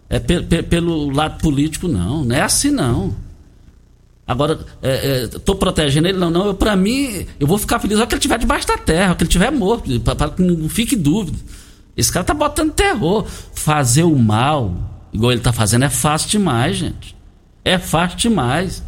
É 0.08 0.18
pe 0.18 0.42
pe 0.42 0.62
pelo 0.62 1.10
lado 1.10 1.40
político, 1.40 1.88
não. 1.88 2.24
Não 2.24 2.36
é 2.36 2.42
assim, 2.42 2.70
não. 2.70 3.14
Agora, 4.26 4.58
estou 5.32 5.54
é, 5.54 5.56
é, 5.56 5.60
protegendo 5.60 6.08
ele, 6.08 6.18
não, 6.18 6.30
não. 6.30 6.54
Para 6.54 6.74
mim, 6.74 7.26
eu 7.38 7.46
vou 7.46 7.58
ficar 7.58 7.78
feliz 7.78 7.96
só 7.96 8.06
que 8.06 8.14
ele 8.14 8.18
estiver 8.18 8.38
debaixo 8.38 8.66
da 8.66 8.76
terra, 8.76 9.14
que 9.14 9.22
ele 9.22 9.28
estiver 9.28 9.52
morto, 9.52 10.00
para 10.00 10.30
que 10.30 10.42
não 10.42 10.68
fique 10.68 10.96
dúvida. 10.96 11.38
Esse 11.96 12.12
cara 12.12 12.24
tá 12.24 12.34
botando 12.34 12.72
terror. 12.72 13.24
Fazer 13.54 14.02
o 14.02 14.16
mal, 14.16 14.74
igual 15.12 15.32
ele 15.32 15.40
tá 15.40 15.52
fazendo, 15.52 15.84
é 15.84 15.90
fácil 15.90 16.28
demais, 16.28 16.76
gente. 16.76 17.16
É 17.64 17.78
fácil 17.78 18.18
demais. 18.18 18.82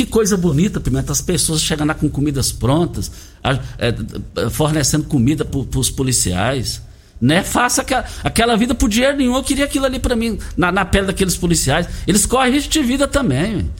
Que 0.00 0.06
coisa 0.06 0.34
bonita, 0.34 0.80
Pimenta, 0.80 1.12
as 1.12 1.20
pessoas 1.20 1.60
chegando 1.60 1.88
lá 1.88 1.94
com 1.94 2.08
comidas 2.08 2.50
prontas, 2.50 3.12
é, 3.76 4.48
fornecendo 4.48 5.04
comida 5.04 5.44
para 5.44 5.78
os 5.78 5.90
policiais. 5.90 6.80
Não 7.20 7.34
é 7.34 7.42
fácil 7.42 7.82
aquela, 7.82 8.06
aquela 8.24 8.56
vida 8.56 8.74
por 8.74 8.88
dinheiro 8.88 9.18
nenhum. 9.18 9.36
Eu 9.36 9.42
queria 9.44 9.66
aquilo 9.66 9.84
ali 9.84 9.98
para 9.98 10.16
mim, 10.16 10.38
na, 10.56 10.72
na 10.72 10.86
pele 10.86 11.08
daqueles 11.08 11.36
policiais. 11.36 11.86
Eles 12.06 12.24
correm 12.24 12.54
risco 12.54 12.70
de 12.70 12.82
vida 12.82 13.06
também. 13.06 13.70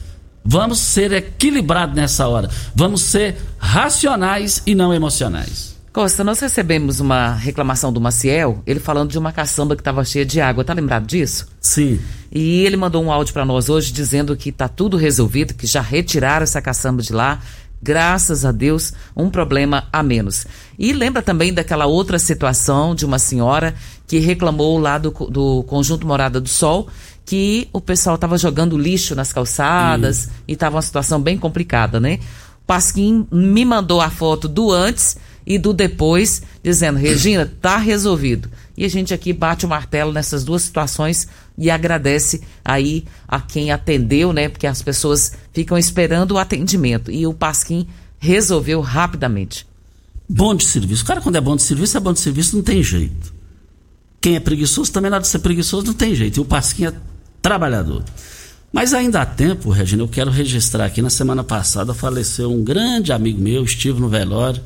Vamos 0.45 0.77
ser 0.77 1.11
equilibrados 1.11 1.95
nessa 1.95 2.27
hora. 2.27 2.51
Vamos 2.75 3.01
ser 3.01 3.37
racionais 3.57 4.61
e 4.63 4.75
não 4.75 4.93
emocionais. 4.93 5.70
Costa, 5.93 6.23
nós 6.23 6.39
recebemos 6.39 7.01
uma 7.01 7.33
reclamação 7.33 7.91
do 7.91 7.99
Maciel, 7.99 8.63
ele 8.65 8.79
falando 8.79 9.11
de 9.11 9.19
uma 9.19 9.33
caçamba 9.33 9.75
que 9.75 9.81
estava 9.81 10.05
cheia 10.05 10.25
de 10.25 10.39
água. 10.39 10.63
Tá 10.63 10.73
lembrado 10.73 11.05
disso? 11.05 11.47
Sim. 11.59 11.99
E 12.31 12.65
ele 12.65 12.77
mandou 12.77 13.03
um 13.03 13.11
áudio 13.11 13.33
para 13.33 13.43
nós 13.43 13.67
hoje 13.67 13.91
dizendo 13.91 14.37
que 14.37 14.53
tá 14.53 14.69
tudo 14.69 14.95
resolvido, 14.95 15.53
que 15.53 15.67
já 15.67 15.81
retiraram 15.81 16.43
essa 16.43 16.61
caçamba 16.61 17.01
de 17.01 17.11
lá. 17.11 17.41
Graças 17.83 18.45
a 18.45 18.53
Deus, 18.53 18.93
um 19.17 19.29
problema 19.29 19.83
a 19.91 20.01
menos. 20.01 20.47
E 20.79 20.93
lembra 20.93 21.21
também 21.21 21.53
daquela 21.53 21.87
outra 21.87 22.17
situação 22.17 22.95
de 22.95 23.05
uma 23.05 23.19
senhora 23.19 23.75
que 24.07 24.17
reclamou 24.17 24.77
lá 24.79 24.97
do, 24.97 25.11
do 25.11 25.63
Conjunto 25.63 26.07
Morada 26.07 26.39
do 26.39 26.47
Sol 26.47 26.87
que 27.25 27.67
o 27.73 27.81
pessoal 27.81 28.15
estava 28.15 28.37
jogando 28.37 28.77
lixo 28.77 29.13
nas 29.13 29.33
calçadas 29.33 30.29
e 30.47 30.53
estava 30.53 30.77
uma 30.77 30.81
situação 30.81 31.21
bem 31.21 31.37
complicada, 31.37 31.99
né? 31.99 32.19
Pasquim 32.65 33.27
me 33.31 33.65
mandou 33.65 33.99
a 33.99 34.09
foto 34.09 34.47
do 34.47 34.71
antes 34.71 35.17
e 35.45 35.57
do 35.57 35.73
depois, 35.73 36.41
dizendo: 36.63 36.97
Regina, 36.97 37.51
tá 37.61 37.77
resolvido. 37.77 38.49
E 38.77 38.85
a 38.85 38.89
gente 38.89 39.13
aqui 39.13 39.33
bate 39.33 39.65
o 39.65 39.69
martelo 39.69 40.11
nessas 40.11 40.43
duas 40.43 40.63
situações 40.63 41.27
e 41.57 41.69
agradece 41.69 42.41
aí 42.63 43.05
a 43.27 43.39
quem 43.39 43.71
atendeu, 43.71 44.33
né? 44.33 44.49
Porque 44.49 44.65
as 44.65 44.81
pessoas 44.81 45.33
ficam 45.53 45.77
esperando 45.77 46.31
o 46.31 46.37
atendimento. 46.37 47.11
E 47.11 47.27
o 47.27 47.33
Pasquim 47.33 47.87
resolveu 48.17 48.81
rapidamente. 48.81 49.67
Bom 50.27 50.55
de 50.55 50.63
serviço. 50.63 51.03
O 51.03 51.05
cara, 51.05 51.21
quando 51.21 51.35
é 51.35 51.41
bom 51.41 51.55
de 51.55 51.61
serviço, 51.61 51.97
é 51.97 51.99
bom 51.99 52.13
de 52.13 52.19
serviço, 52.19 52.55
não 52.55 52.63
tem 52.63 52.81
jeito. 52.81 53.33
Quem 54.21 54.35
é 54.35 54.39
preguiçoso 54.39 54.91
também 54.91 55.11
nada 55.11 55.23
de 55.23 55.27
ser 55.27 55.39
preguiçoso, 55.39 55.87
não 55.87 55.93
tem 55.93 56.15
jeito. 56.15 56.37
E 56.37 56.41
o 56.41 56.45
Pasquim 56.45 56.85
é 56.85 56.93
trabalhador. 57.41 58.03
Mas 58.71 58.93
ainda 58.93 59.21
há 59.21 59.25
tempo, 59.25 59.69
Regina, 59.69 60.03
eu 60.03 60.07
quero 60.07 60.31
registrar 60.31 60.85
aqui. 60.85 61.01
Na 61.01 61.09
semana 61.09 61.43
passada 61.43 61.93
faleceu 61.93 62.51
um 62.51 62.63
grande 62.63 63.11
amigo 63.11 63.41
meu, 63.41 63.63
estive 63.63 63.99
no 63.99 64.07
velório 64.07 64.61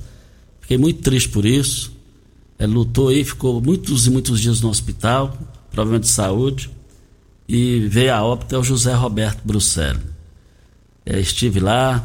Fiquei 0.65 0.79
muito 0.79 1.03
triste 1.03 1.29
por 1.29 1.45
isso. 1.45 1.91
Ele 2.57 2.73
lutou 2.73 3.09
aí, 3.09 3.23
ficou 3.23 3.61
muitos 3.61 4.07
e 4.07 4.09
muitos 4.09 4.39
dias 4.41 4.61
no 4.61 4.69
hospital, 4.69 5.37
problema 5.69 5.99
de 5.99 6.07
saúde. 6.07 6.71
E 7.47 7.81
veio 7.81 8.11
a 8.11 8.23
óbito 8.23 8.55
é 8.55 8.57
o 8.57 8.63
José 8.63 8.91
Roberto 8.91 9.41
Bruxelles. 9.45 10.01
É, 11.05 11.19
estive 11.19 11.59
lá, 11.59 12.03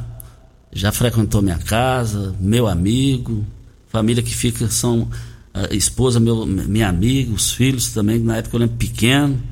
já 0.71 0.93
frequentou 0.93 1.41
minha 1.41 1.57
casa, 1.57 2.37
meu 2.39 2.69
amigo, 2.69 3.47
família 3.89 4.23
que 4.23 4.37
fica, 4.37 4.69
são 4.69 5.09
a 5.55 5.75
esposa, 5.75 6.21
meu, 6.21 6.45
minha 6.45 6.87
amiga, 6.87 7.33
os 7.33 7.53
filhos 7.53 7.95
também, 7.95 8.19
na 8.19 8.37
época 8.37 8.57
eu 8.57 8.61
lembro 8.61 8.77
pequeno. 8.77 9.43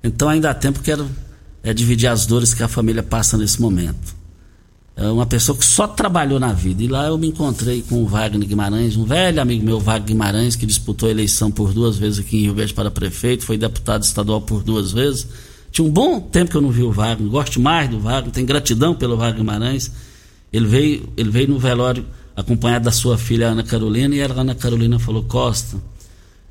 Então 0.00 0.28
ainda 0.28 0.48
há 0.48 0.54
tempo 0.54 0.78
quero 0.78 1.10
é, 1.60 1.74
dividir 1.74 2.06
as 2.06 2.24
dores 2.24 2.54
que 2.54 2.62
a 2.62 2.68
família 2.68 3.02
passa 3.02 3.36
nesse 3.36 3.60
momento. 3.60 4.16
É 4.98 5.08
uma 5.08 5.26
pessoa 5.26 5.56
que 5.56 5.64
só 5.64 5.86
trabalhou 5.86 6.40
na 6.40 6.52
vida. 6.52 6.82
E 6.82 6.88
lá 6.88 7.06
eu 7.06 7.16
me 7.16 7.28
encontrei 7.28 7.82
com 7.82 8.02
o 8.02 8.06
Wagner 8.06 8.48
Guimarães, 8.48 8.96
um 8.96 9.04
velho 9.04 9.40
amigo 9.40 9.64
meu, 9.64 9.78
Wagner 9.78 10.08
Guimarães, 10.08 10.56
que 10.56 10.66
disputou 10.66 11.08
a 11.08 11.12
eleição 11.12 11.52
por 11.52 11.72
duas 11.72 11.96
vezes 11.96 12.18
aqui 12.18 12.38
em 12.38 12.40
Rio 12.42 12.54
Verde 12.54 12.74
para 12.74 12.90
prefeito, 12.90 13.44
foi 13.44 13.56
deputado 13.56 14.02
estadual 14.02 14.40
por 14.40 14.64
duas 14.64 14.90
vezes. 14.90 15.28
Tinha 15.70 15.86
um 15.86 15.90
bom 15.90 16.18
tempo 16.18 16.50
que 16.50 16.56
eu 16.56 16.60
não 16.60 16.72
vi 16.72 16.82
o 16.82 16.90
Wagner, 16.90 17.30
gosto 17.30 17.60
mais 17.60 17.88
do 17.88 18.00
Wagner, 18.00 18.32
tenho 18.32 18.46
gratidão 18.46 18.92
pelo 18.92 19.16
Wagner 19.16 19.36
Guimarães. 19.36 19.92
Ele 20.52 20.66
veio, 20.66 21.08
ele 21.16 21.30
veio 21.30 21.48
no 21.48 21.60
velório 21.60 22.04
acompanhado 22.34 22.86
da 22.86 22.90
sua 22.90 23.16
filha 23.16 23.50
Ana 23.50 23.62
Carolina, 23.62 24.16
e 24.16 24.20
a 24.20 24.26
Ana 24.26 24.56
Carolina 24.56 24.98
falou: 24.98 25.22
Costa, 25.22 25.76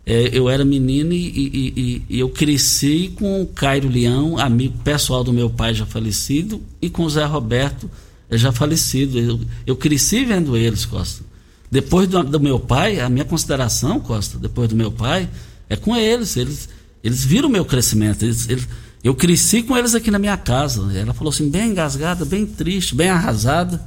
é, 0.06 0.30
eu 0.32 0.50
era 0.50 0.64
menino 0.64 1.12
e, 1.12 1.28
e, 1.28 1.74
e, 1.76 2.04
e, 2.16 2.20
eu 2.22 2.30
cresci 2.30 3.12
com 3.14 3.42
o 3.42 3.48
Cairo 3.48 3.90
Leão, 3.90 4.40
amigo 4.40 4.78
pessoal 4.86 5.22
do 5.22 5.34
meu 5.34 5.50
pai 5.50 5.74
já 5.74 5.86
falecido, 5.86 6.62
e 6.82 6.90
com 6.90 7.04
o 7.04 7.10
Zé 7.10 7.26
Roberto 7.26 7.90
já 8.32 8.52
falecido. 8.52 9.20
Eu, 9.20 9.40
eu 9.66 9.76
cresci 9.76 10.26
vendo 10.26 10.58
eles, 10.58 10.86
Costa. 10.86 11.24
Depois 11.70 12.08
do, 12.08 12.24
do, 12.24 12.40
meu 12.40 12.60
pai, 12.60 13.00
a 13.00 13.10
minha 13.10 13.26
consideração, 13.26 14.00
Costa, 14.00 14.38
depois 14.38 14.70
do 14.70 14.76
meu 14.76 14.92
pai, 14.92 15.30
é 15.70 15.76
com 15.76 15.96
eles. 15.96 16.36
Eles, 16.36 16.70
eles 17.04 17.24
viram 17.24 17.48
o 17.48 17.52
meu 17.52 17.64
crescimento. 17.64 18.24
Eles, 18.24 18.50
eles, 18.50 18.68
eu 19.04 19.14
cresci 19.16 19.64
com 19.64 19.78
eles 19.78 19.94
aqui 19.94 20.10
na 20.10 20.20
minha 20.20 20.38
casa. 20.38 20.92
Ela 20.98 21.14
falou 21.14 21.32
assim, 21.32 21.50
bem 21.50 21.72
engasgada, 21.72 22.26
bem 22.26 22.46
triste, 22.46 22.96
bem 22.96 23.10
arrasada. 23.10 23.82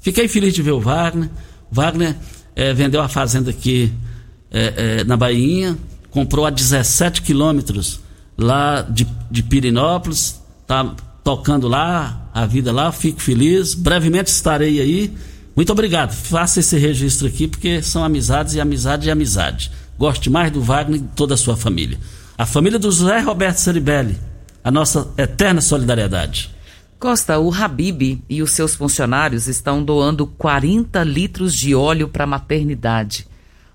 Fiquei 0.00 0.28
feliz 0.28 0.52
de 0.52 0.62
ver 0.62 0.72
o 0.72 0.80
Wagner. 0.80 1.30
Wagner 1.70 2.16
é, 2.54 2.74
vendeu 2.74 3.00
a 3.00 3.08
fazenda 3.08 3.50
aqui 3.50 3.92
é, 4.50 5.00
é, 5.00 5.04
na 5.04 5.16
Bahia, 5.16 5.76
comprou 6.10 6.44
a 6.44 6.50
17 6.50 7.22
quilômetros 7.22 8.00
lá 8.36 8.82
de, 8.82 9.06
de 9.30 9.42
Pirinópolis, 9.42 10.40
tá 10.66 10.94
tocando 11.22 11.68
lá, 11.68 12.28
a 12.32 12.46
vida 12.46 12.72
lá, 12.72 12.90
fico 12.92 13.20
feliz. 13.20 13.74
Brevemente 13.74 14.30
estarei 14.30 14.80
aí. 14.80 15.12
Muito 15.54 15.70
obrigado. 15.72 16.12
Faça 16.12 16.60
esse 16.60 16.78
registro 16.78 17.28
aqui, 17.28 17.46
porque 17.46 17.82
são 17.82 18.04
amizades 18.04 18.54
e 18.54 18.60
amizade 18.60 19.08
e 19.08 19.10
amizade. 19.10 19.70
Goste 19.98 20.30
mais 20.30 20.50
do 20.50 20.60
Wagner 20.60 20.98
e 20.98 21.02
de 21.02 21.08
toda 21.08 21.34
a 21.34 21.36
sua 21.36 21.56
família. 21.56 21.98
A 22.36 22.46
família 22.46 22.78
do 22.78 22.90
José 22.90 23.20
Roberto 23.20 23.58
Ceribelli, 23.58 24.18
a 24.64 24.70
nossa 24.70 25.08
eterna 25.16 25.60
solidariedade. 25.60 26.50
Costa, 26.98 27.38
o 27.38 27.52
Habib 27.52 28.22
e 28.28 28.42
os 28.42 28.52
seus 28.52 28.74
funcionários 28.74 29.48
estão 29.48 29.84
doando 29.84 30.26
40 30.26 31.02
litros 31.04 31.54
de 31.54 31.74
óleo 31.74 32.08
para 32.08 32.24
a 32.24 32.28
maternidade. 32.28 33.26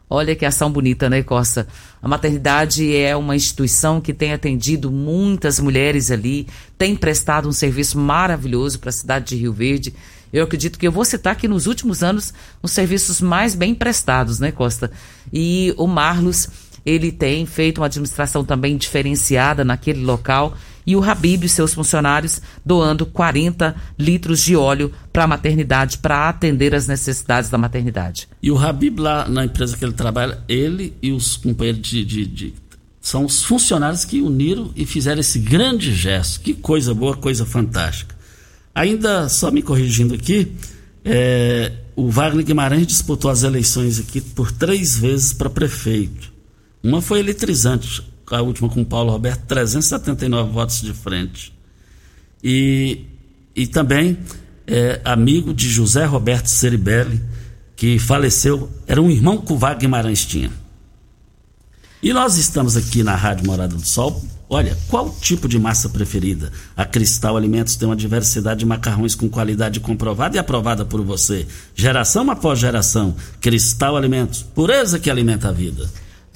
Olha 0.10 0.36
que 0.36 0.46
ação 0.46 0.72
bonita, 0.72 1.10
né, 1.10 1.22
Costa? 1.22 1.68
A 2.02 2.08
maternidade 2.08 2.96
é 2.96 3.14
uma 3.16 3.36
instituição 3.36 4.00
que 4.00 4.14
tem 4.14 4.32
atendido 4.32 4.90
muitas 4.90 5.60
mulheres 5.60 6.12
ali, 6.12 6.48
tem 6.78 6.96
prestado 6.96 7.50
um 7.50 7.52
serviço 7.52 8.00
maravilhoso 8.00 8.80
para 8.80 8.90
a 8.90 8.94
cidade 8.94 9.26
de 9.26 9.36
Rio 9.36 9.52
Verde. 9.52 9.94
Eu 10.32 10.46
acredito 10.46 10.80
que 10.80 10.88
eu 10.88 10.92
vou 10.92 11.04
citar 11.04 11.34
aqui 11.34 11.48
nos 11.48 11.68
últimos 11.68 12.04
anos 12.04 12.34
os 12.64 12.72
serviços 12.72 13.20
mais 13.20 13.54
bem 13.54 13.76
prestados, 13.76 14.40
né, 14.40 14.50
Costa? 14.50 14.92
E 15.32 15.74
o 15.78 15.88
Marlos, 15.88 16.48
ele 16.86 17.12
tem 17.12 17.46
feito 17.46 17.80
uma 17.80 17.88
administração 17.88 18.46
também 18.46 18.78
diferenciada 18.78 19.66
naquele 19.66 20.06
local 20.06 20.56
e 20.88 20.96
o 20.96 21.04
Habib 21.04 21.44
e 21.44 21.50
seus 21.50 21.74
funcionários 21.74 22.42
doando 22.66 23.06
40 23.06 23.76
litros 24.00 24.42
de 24.42 24.56
óleo 24.56 24.94
para 25.12 25.26
a 25.26 25.28
maternidade, 25.28 25.98
para 25.98 26.30
atender 26.30 26.74
as 26.74 26.88
necessidades 26.88 27.50
da 27.50 27.58
maternidade. 27.58 28.30
E 28.42 28.50
o 28.50 28.58
Habib, 28.58 29.00
lá 29.00 29.28
na 29.28 29.44
empresa 29.44 29.76
que 29.76 29.84
ele 29.84 29.92
trabalha, 29.92 30.40
ele 30.48 30.96
e 31.02 31.12
os 31.12 31.36
companheiros 31.36 31.82
de, 31.82 32.06
de, 32.06 32.26
de 32.26 32.54
são 33.02 33.26
os 33.26 33.44
funcionários 33.44 34.06
que 34.06 34.22
uniram 34.22 34.72
e 34.76 34.86
fizeram 34.86 35.20
esse 35.20 35.40
grande 35.40 35.94
gesto. 35.94 36.42
Que 36.42 36.54
coisa 36.54 36.94
boa, 36.94 37.16
coisa 37.16 37.46
fantástica. 37.46 38.16
Ainda 38.74 39.28
só 39.30 39.50
me 39.50 39.62
corrigindo 39.62 40.14
aqui, 40.14 40.54
é, 41.04 41.72
o 41.96 42.10
Wagner 42.10 42.46
Guimarães 42.46 42.86
disputou 42.86 43.32
as 43.32 43.44
eleições 43.44 44.00
aqui 44.00 44.22
por 44.22 44.52
três 44.52 44.98
vezes 44.98 45.34
para 45.34 45.50
prefeito. 45.50 46.32
Uma 46.84 47.02
foi 47.02 47.20
eletrizante, 47.20 48.04
a 48.32 48.42
última 48.42 48.70
com 48.70 48.84
Paulo 48.84 49.12
Roberto, 49.12 49.46
379 49.48 50.52
votos 50.52 50.82
de 50.82 50.94
frente. 50.94 51.54
E, 52.44 53.06
e 53.56 53.66
também 53.68 54.18
é, 54.68 55.00
amigo 55.06 55.54
de 55.54 55.70
José 55.70 56.06
Roberto 56.06 56.48
Ceribelli, 56.48 57.22
que 57.76 57.98
faleceu, 57.98 58.70
era 58.86 59.02
um 59.02 59.10
irmão 59.10 59.38
que 59.38 59.54
o 59.54 59.58
Wagner 59.58 59.82
Guimarães 59.82 60.26
tinha. 60.26 60.52
E 62.02 62.14
nós 62.14 62.38
estamos 62.38 62.76
aqui 62.78 63.02
na 63.02 63.16
Rádio 63.16 63.46
Morada 63.46 63.76
do 63.76 63.86
Sol. 63.86 64.22
Olha, 64.50 64.78
qual 64.88 65.10
tipo 65.20 65.48
de 65.48 65.60
massa 65.60 65.90
preferida? 65.90 66.52
A 66.76 66.86
Cristal 66.86 67.36
Alimentos 67.36 67.76
tem 67.76 67.88
uma 67.88 67.96
diversidade 67.96 68.60
de 68.60 68.66
macarrões 68.66 69.14
com 69.14 69.28
qualidade 69.28 69.80
comprovada 69.80 70.38
e 70.38 70.40
aprovada 70.40 70.86
por 70.86 71.02
você. 71.04 71.46
Geração 71.76 72.30
após 72.30 72.60
geração. 72.60 73.16
Cristal 73.42 73.98
Alimentos, 73.98 74.44
pureza 74.44 75.00
que 75.00 75.10
alimenta 75.10 75.50
a 75.50 75.52
vida. 75.52 75.90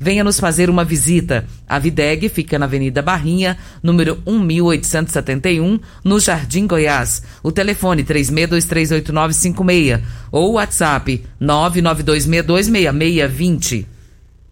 Venha 0.00 0.22
nos 0.22 0.38
fazer 0.38 0.70
uma 0.70 0.84
visita. 0.84 1.44
A 1.66 1.76
Videg 1.78 2.28
fica 2.28 2.56
na 2.58 2.66
Avenida 2.66 3.00
Barrinha, 3.02 3.58
número 3.82 4.22
1871, 4.26 5.80
no 6.04 6.20
Jardim 6.20 6.66
Goiás. 6.66 7.22
O 7.42 7.50
telefone 7.50 8.04
36238956 8.04 10.02
ou 10.30 10.52
WhatsApp 10.52 11.24
992626620. 11.40 13.86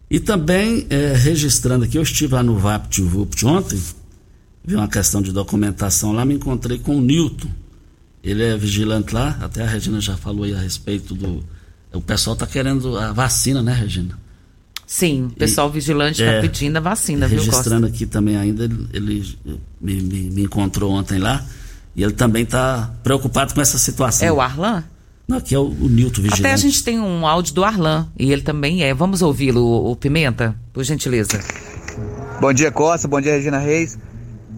E 0.09 0.19
também, 0.19 0.87
é, 0.89 1.13
registrando 1.13 1.85
aqui, 1.85 1.97
eu 1.97 2.01
estive 2.01 2.33
lá 2.33 2.41
no 2.43 2.57
VAPT 2.57 3.01
VUPT 3.01 3.45
ontem, 3.45 3.77
vi 4.63 4.75
uma 4.75 4.87
questão 4.87 5.21
de 5.21 5.33
documentação 5.33 6.13
lá, 6.13 6.23
me 6.25 6.35
encontrei 6.35 6.79
com 6.79 6.95
o 6.97 7.01
Newton. 7.01 7.49
Ele 8.23 8.43
é 8.43 8.57
vigilante 8.57 9.13
lá, 9.13 9.37
até 9.41 9.63
a 9.63 9.67
Regina 9.67 10.01
já 10.01 10.17
falou 10.17 10.43
aí 10.43 10.53
a 10.53 10.59
respeito 10.59 11.13
do. 11.13 11.43
O 11.93 12.01
pessoal 12.01 12.33
está 12.33 12.45
querendo 12.45 12.97
a 12.97 13.13
vacina, 13.13 13.61
né, 13.61 13.71
Regina? 13.73 14.26
Sim, 14.87 15.25
o 15.25 15.31
pessoal 15.31 15.67
e, 15.67 15.73
vigilante 15.73 16.21
está 16.21 16.35
é, 16.35 16.41
pedindo 16.41 16.77
a 16.77 16.79
vacina, 16.79 17.27
viu, 17.27 17.39
Registrando 17.39 17.85
aqui 17.85 18.05
também 18.05 18.37
ainda, 18.37 18.63
ele, 18.63 18.87
ele 18.93 19.37
me, 19.81 20.01
me, 20.01 20.29
me, 20.31 20.43
encontrou 20.43 20.93
ontem 20.93 21.19
lá 21.19 21.43
e 21.93 22.01
ele 22.01 22.13
também 22.13 22.43
está 22.43 22.89
preocupado 23.03 23.53
com 23.53 23.59
essa 23.59 23.77
situação. 23.77 24.25
É 24.25 24.31
o 24.31 24.39
Arlan? 24.39 24.85
Não, 25.27 25.39
aqui 25.39 25.53
é 25.53 25.59
o, 25.59 25.65
o 25.65 25.89
Nilton 25.89 26.21
Vigilante. 26.21 26.39
Até 26.39 26.53
a 26.53 26.57
gente 26.57 26.81
tem 26.85 27.01
um 27.01 27.27
áudio 27.27 27.53
do 27.53 27.65
Arlan 27.65 28.07
e 28.17 28.31
ele 28.31 28.41
também 28.41 28.81
é. 28.81 28.93
Vamos 28.93 29.21
ouvi-lo, 29.21 29.61
o, 29.61 29.91
o 29.91 29.95
Pimenta, 29.97 30.55
por 30.71 30.85
gentileza. 30.85 31.37
Bom 32.39 32.53
dia, 32.53 32.71
Costa. 32.71 33.09
Bom 33.09 33.19
dia, 33.19 33.33
Regina 33.33 33.57
Reis. 33.57 33.99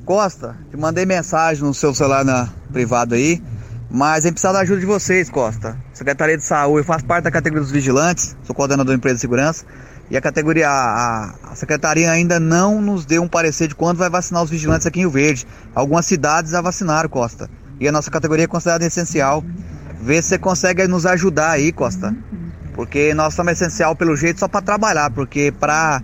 Costa, 0.06 0.56
te 0.70 0.78
mandei 0.78 1.08
mensagem 1.08 1.64
no 1.64 1.74
seu 1.74 1.94
celular 1.96 2.24
na 2.24 2.50
privado 2.72 3.16
aí, 3.16 3.42
mas 3.90 4.26
a 4.26 4.28
gente 4.28 4.34
precisa 4.34 4.54
da 4.54 4.60
ajuda 4.60 4.80
de 4.80 4.86
vocês, 4.86 5.30
Costa. 5.30 5.76
Secretaria 5.92 6.38
de 6.38 6.44
Saúde, 6.44 6.80
eu 6.80 6.84
faço 6.84 7.06
parte 7.06 7.24
da 7.24 7.32
categoria 7.32 7.64
dos 7.64 7.72
vigilantes, 7.72 8.36
sou 8.44 8.56
coordenador 8.56 8.92
da 8.92 8.98
empresa 8.98 9.16
de 9.16 9.22
segurança. 9.22 9.66
E 10.10 10.18
a 10.18 10.22
categoria, 10.22 10.68
a, 10.68 11.36
a, 11.52 11.56
secretaria 11.56 12.10
ainda 12.10 12.40
não 12.40 12.82
nos 12.82 13.06
deu 13.06 13.22
um 13.22 13.28
parecer 13.28 13.68
de 13.68 13.76
quando 13.76 13.98
vai 13.98 14.10
vacinar 14.10 14.42
os 14.42 14.50
vigilantes 14.50 14.88
aqui 14.88 15.00
em 15.00 15.04
Rio 15.04 15.12
Verde. 15.12 15.46
Algumas 15.76 16.06
cidades 16.06 16.52
já 16.52 16.62
vacinaram, 16.62 17.08
Costa. 17.08 17.48
E 17.80 17.88
a 17.88 17.92
nossa 17.92 18.10
categoria 18.10 18.46
é 18.46 18.48
considerada 18.48 18.86
essencial. 18.86 19.44
Vê 20.02 20.20
se 20.22 20.30
você 20.30 20.40
consegue 20.40 20.88
nos 20.88 21.06
ajudar 21.06 21.52
aí, 21.52 21.72
Costa. 21.72 22.16
Porque 22.74 23.14
nós 23.14 23.36
somos 23.36 23.52
essencial 23.54 23.96
pelo 23.96 24.16
jeito 24.16 24.40
só 24.40 24.48
para 24.48 24.62
trabalhar, 24.62 25.12
porque 25.12 25.52
para 25.52 26.02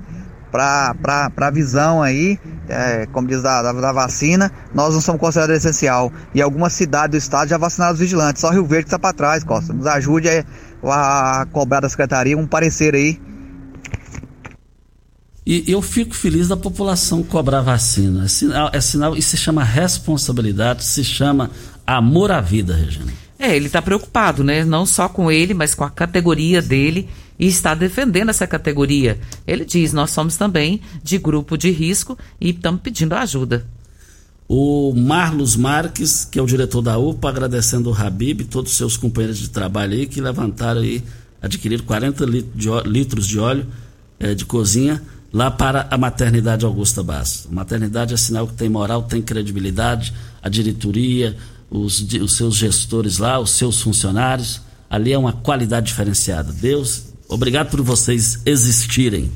para 0.51 1.29
a 1.35 1.51
visão 1.51 2.01
aí, 2.01 2.39
é, 2.69 3.05
como 3.07 3.27
diz 3.27 3.41
da, 3.41 3.61
da, 3.61 3.73
da, 3.73 3.91
vacina, 3.91 4.49
nós 4.73 4.93
não 4.93 5.01
somos 5.01 5.19
considerados 5.19 5.57
essencial. 5.57 6.13
E 6.33 6.41
algumas 6.41 6.71
cidades 6.71 7.11
do 7.11 7.17
estado 7.17 7.49
já 7.49 7.57
vacinaram 7.57 7.93
os 7.93 7.99
vigilantes. 7.99 8.39
Só 8.39 8.51
Rio 8.51 8.65
Verde 8.65 8.85
está 8.85 8.97
para 8.97 9.11
trás, 9.11 9.43
Costa. 9.43 9.73
Nos 9.73 9.85
ajude 9.85 10.29
a, 10.29 11.41
a 11.41 11.45
cobrar 11.47 11.81
da 11.81 11.89
secretaria 11.89 12.37
um 12.37 12.47
parecer 12.47 12.95
aí 12.95 13.19
e 15.45 15.63
eu 15.67 15.79
fico 15.79 16.15
feliz 16.15 16.47
da 16.47 16.57
população 16.57 17.21
cobrar 17.21 17.61
vacina. 17.61 18.25
É 18.25 18.27
sinal, 18.27 18.69
é 18.73 18.81
sinal 18.81 19.15
isso 19.15 19.29
se 19.29 19.37
chama 19.37 19.63
responsabilidade, 19.63 20.83
se 20.83 21.03
chama 21.03 21.51
amor 21.85 22.31
à 22.31 22.41
vida, 22.41 22.75
Regina. 22.75 23.13
É, 23.37 23.55
ele 23.55 23.67
está 23.67 23.79
preocupado, 23.81 24.43
né? 24.43 24.65
Não 24.65 24.85
só 24.87 25.07
com 25.07 25.31
ele, 25.31 25.53
mas 25.53 25.75
com 25.75 25.83
a 25.83 25.89
categoria 25.89 26.61
dele 26.61 27.07
e 27.37 27.45
está 27.45 27.75
defendendo 27.75 28.29
essa 28.29 28.47
categoria. 28.47 29.19
Ele 29.45 29.63
diz: 29.63 29.93
nós 29.93 30.09
somos 30.09 30.35
também 30.35 30.81
de 31.03 31.19
grupo 31.19 31.55
de 31.57 31.69
risco 31.69 32.17
e 32.41 32.49
estamos 32.49 32.81
pedindo 32.81 33.13
ajuda. 33.13 33.67
O 34.47 34.93
Marlos 34.95 35.55
Marques, 35.55 36.25
que 36.25 36.39
é 36.39 36.41
o 36.41 36.45
diretor 36.47 36.81
da 36.81 36.97
UPA, 36.97 37.29
agradecendo 37.29 37.91
o 37.91 37.93
Habib 37.93 38.41
e 38.41 38.45
todos 38.45 38.71
os 38.71 38.77
seus 38.77 38.97
companheiros 38.97 39.37
de 39.37 39.49
trabalho 39.49 39.93
aí 39.93 40.07
que 40.07 40.21
levantaram 40.21 40.81
aí, 40.81 41.03
adquiriram 41.41 41.83
40 41.83 42.25
litros 42.85 43.27
de 43.27 43.39
óleo 43.39 43.67
é, 44.19 44.33
de 44.33 44.45
cozinha 44.45 45.01
lá 45.35 45.51
para 45.51 45.85
a 45.91 45.97
maternidade 45.97 46.63
Augusta 46.63 47.03
Bastos. 47.03 47.51
A 47.51 47.53
maternidade 47.53 48.13
é 48.13 48.17
sinal 48.17 48.47
que 48.47 48.53
tem 48.53 48.69
moral, 48.69 49.03
tem 49.03 49.21
credibilidade, 49.21 50.13
a 50.41 50.47
diretoria, 50.47 51.35
os, 51.69 51.99
os 51.99 52.37
seus 52.37 52.55
gestores 52.55 53.17
lá, 53.17 53.37
os 53.37 53.49
seus 53.49 53.81
funcionários. 53.81 54.61
Ali 54.89 55.11
é 55.11 55.17
uma 55.17 55.33
qualidade 55.33 55.87
diferenciada. 55.87 56.53
Deus, 56.53 57.07
obrigado 57.27 57.69
por 57.69 57.81
vocês 57.81 58.39
existirem. 58.45 59.29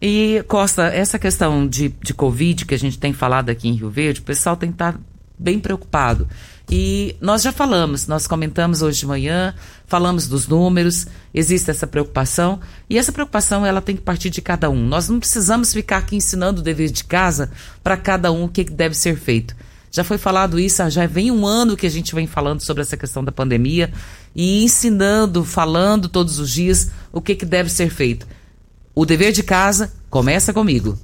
E, 0.00 0.42
Costa, 0.48 0.84
essa 0.84 1.18
questão 1.18 1.68
de, 1.68 1.94
de 2.02 2.14
Covid 2.14 2.64
que 2.64 2.74
a 2.74 2.78
gente 2.78 2.98
tem 2.98 3.12
falado 3.12 3.50
aqui 3.50 3.68
em 3.68 3.74
Rio 3.74 3.90
Verde, 3.90 4.20
o 4.20 4.24
pessoal 4.24 4.56
tem 4.56 4.70
estar 4.70 4.98
bem 5.38 5.58
preocupado. 5.58 6.28
E 6.70 7.14
nós 7.20 7.42
já 7.42 7.52
falamos, 7.52 8.06
nós 8.06 8.26
comentamos 8.26 8.80
hoje 8.80 9.00
de 9.00 9.06
manhã, 9.06 9.54
falamos 9.86 10.26
dos 10.26 10.48
números, 10.48 11.06
existe 11.32 11.70
essa 11.70 11.86
preocupação, 11.86 12.58
e 12.88 12.96
essa 12.96 13.12
preocupação 13.12 13.66
ela 13.66 13.82
tem 13.82 13.96
que 13.96 14.02
partir 14.02 14.30
de 14.30 14.40
cada 14.40 14.70
um. 14.70 14.86
Nós 14.86 15.08
não 15.08 15.18
precisamos 15.18 15.72
ficar 15.72 15.98
aqui 15.98 16.16
ensinando 16.16 16.60
o 16.60 16.64
dever 16.64 16.90
de 16.90 17.04
casa 17.04 17.50
para 17.82 17.96
cada 17.96 18.32
um 18.32 18.44
o 18.44 18.48
que 18.48 18.64
deve 18.64 18.94
ser 18.94 19.16
feito. 19.16 19.54
Já 19.90 20.02
foi 20.02 20.18
falado 20.18 20.58
isso, 20.58 20.88
já 20.90 21.06
vem 21.06 21.30
um 21.30 21.46
ano 21.46 21.76
que 21.76 21.86
a 21.86 21.90
gente 21.90 22.14
vem 22.14 22.26
falando 22.26 22.60
sobre 22.62 22.82
essa 22.82 22.96
questão 22.96 23.22
da 23.22 23.30
pandemia 23.30 23.92
e 24.34 24.64
ensinando, 24.64 25.44
falando 25.44 26.08
todos 26.08 26.40
os 26.40 26.50
dias 26.50 26.90
o 27.12 27.20
que, 27.20 27.36
que 27.36 27.46
deve 27.46 27.70
ser 27.70 27.90
feito. 27.90 28.26
O 28.92 29.06
dever 29.06 29.32
de 29.32 29.42
casa 29.42 29.92
começa 30.10 30.52
comigo. 30.52 30.98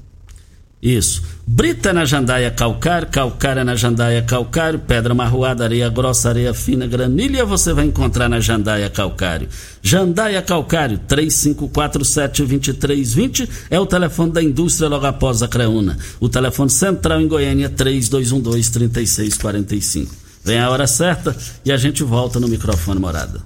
Isso. 0.83 1.23
Brita 1.47 1.93
na 1.93 2.07
jandaia 2.07 2.51
calcário, 2.51 3.07
calcária 3.09 3.63
na 3.63 3.75
jandaia 3.75 4.23
calcário, 4.23 4.79
pedra 4.79 5.13
marroada, 5.13 5.65
areia 5.65 5.91
grossa, 5.91 6.31
areia 6.31 6.55
fina, 6.55 6.87
granilha 6.87 7.45
você 7.45 7.75
vai 7.75 7.85
encontrar 7.85 8.31
na 8.31 8.41
jandaia 8.41 8.89
calcário. 8.89 9.47
Jandaia 9.83 10.41
calcário, 10.41 10.99
3547-2320 11.07 13.47
é 13.69 13.79
o 13.79 13.85
telefone 13.85 14.33
da 14.33 14.43
indústria 14.43 14.89
logo 14.89 15.05
após 15.05 15.43
a 15.43 15.49
Creuna. 15.49 15.99
O 16.19 16.31
telefone 16.31 16.71
central 16.71 17.21
em 17.21 17.29
Goiânia, 17.29 17.69
3212-3645. 17.69 20.09
Vem 20.43 20.59
a 20.59 20.71
hora 20.71 20.87
certa 20.87 21.37
e 21.63 21.71
a 21.71 21.77
gente 21.77 22.03
volta 22.03 22.41
no 22.41 22.49
microfone 22.49 22.99
morada. 22.99 23.43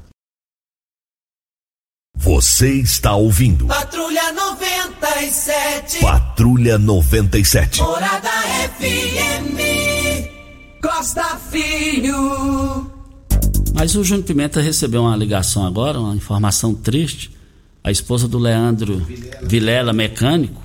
Você 2.17 2.75
está 2.75 3.15
ouvindo. 3.15 3.67
Patrulha 3.67 4.33
97. 4.33 6.01
Patrulha 6.01 6.79
97. 6.79 7.81
Morada 7.83 8.31
FM. 8.79 9.59
Costa 10.81 11.37
Filho. 11.51 12.91
Mas 13.75 13.95
o 13.97 14.05
Júnior 14.05 14.25
Pimenta 14.25 14.61
recebeu 14.61 15.03
uma 15.03 15.17
ligação 15.17 15.67
agora, 15.67 15.99
uma 16.01 16.15
informação 16.15 16.75
triste. 16.75 17.31
A 17.83 17.91
esposa 17.91 18.27
do 18.27 18.39
Leandro 18.39 18.99
Vilela, 19.01 19.41
Vilela 19.43 19.93
mecânico, 19.93 20.62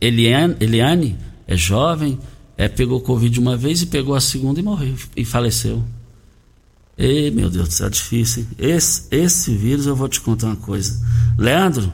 Eliane, 0.00 0.56
Eliane, 0.60 1.18
é 1.46 1.56
jovem, 1.56 2.18
é, 2.56 2.68
pegou 2.68 3.00
Covid 3.00 3.40
uma 3.40 3.56
vez 3.56 3.82
e 3.82 3.86
pegou 3.86 4.14
a 4.14 4.20
segunda 4.20 4.60
e 4.60 4.62
morreu 4.62 4.94
e 5.16 5.24
faleceu. 5.24 5.82
Ei, 6.98 7.30
meu 7.30 7.48
Deus 7.48 7.68
do 7.68 7.74
céu, 7.74 7.86
é 7.86 7.90
difícil. 7.90 8.44
Hein? 8.58 8.70
Esse, 8.70 9.02
esse 9.12 9.54
vírus, 9.54 9.86
eu 9.86 9.94
vou 9.94 10.08
te 10.08 10.20
contar 10.20 10.48
uma 10.48 10.56
coisa. 10.56 11.00
Leandro, 11.38 11.92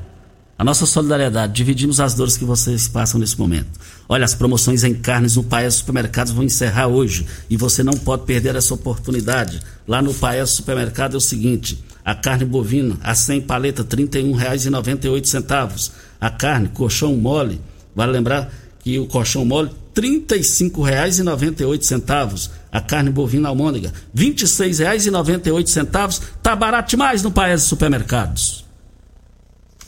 a 0.56 0.64
nossa 0.64 0.86
solidariedade, 0.86 1.52
dividimos 1.52 2.00
as 2.00 2.14
dores 2.14 2.38
que 2.38 2.44
vocês 2.46 2.88
passam 2.88 3.20
nesse 3.20 3.38
momento. 3.38 3.68
Olha, 4.08 4.24
as 4.24 4.34
promoções 4.34 4.82
em 4.82 4.94
carnes 4.94 5.36
no 5.36 5.44
Paes 5.44 5.74
Supermercados 5.74 6.32
vão 6.32 6.42
encerrar 6.42 6.86
hoje 6.86 7.26
e 7.50 7.56
você 7.56 7.82
não 7.82 7.92
pode 7.92 8.24
perder 8.24 8.56
essa 8.56 8.72
oportunidade. 8.72 9.60
Lá 9.86 10.00
no 10.00 10.14
Paes 10.14 10.48
Supermercado 10.50 11.12
é 11.14 11.18
o 11.18 11.20
seguinte: 11.20 11.84
a 12.02 12.14
carne 12.14 12.46
bovina, 12.46 12.96
a 13.02 13.14
100 13.14 13.42
paleta, 13.42 13.82
R$ 13.82 13.88
31,98. 13.88 15.90
A 16.18 16.30
carne, 16.30 16.68
colchão 16.68 17.14
mole, 17.14 17.60
vale 17.94 18.12
lembrar 18.12 18.50
que 18.78 18.98
o 18.98 19.06
colchão 19.06 19.44
mole, 19.44 19.68
R$ 19.94 20.00
35,98 20.00 22.50
a 22.74 22.80
carne 22.80 23.08
bovina 23.08 23.48
almôndega, 23.48 23.92
R$ 24.12 24.24
26,98. 24.32 26.20
Tá 26.42 26.56
barato 26.56 26.90
demais 26.90 27.22
no 27.22 27.30
Paes 27.30 27.62
Supermercados. 27.62 28.64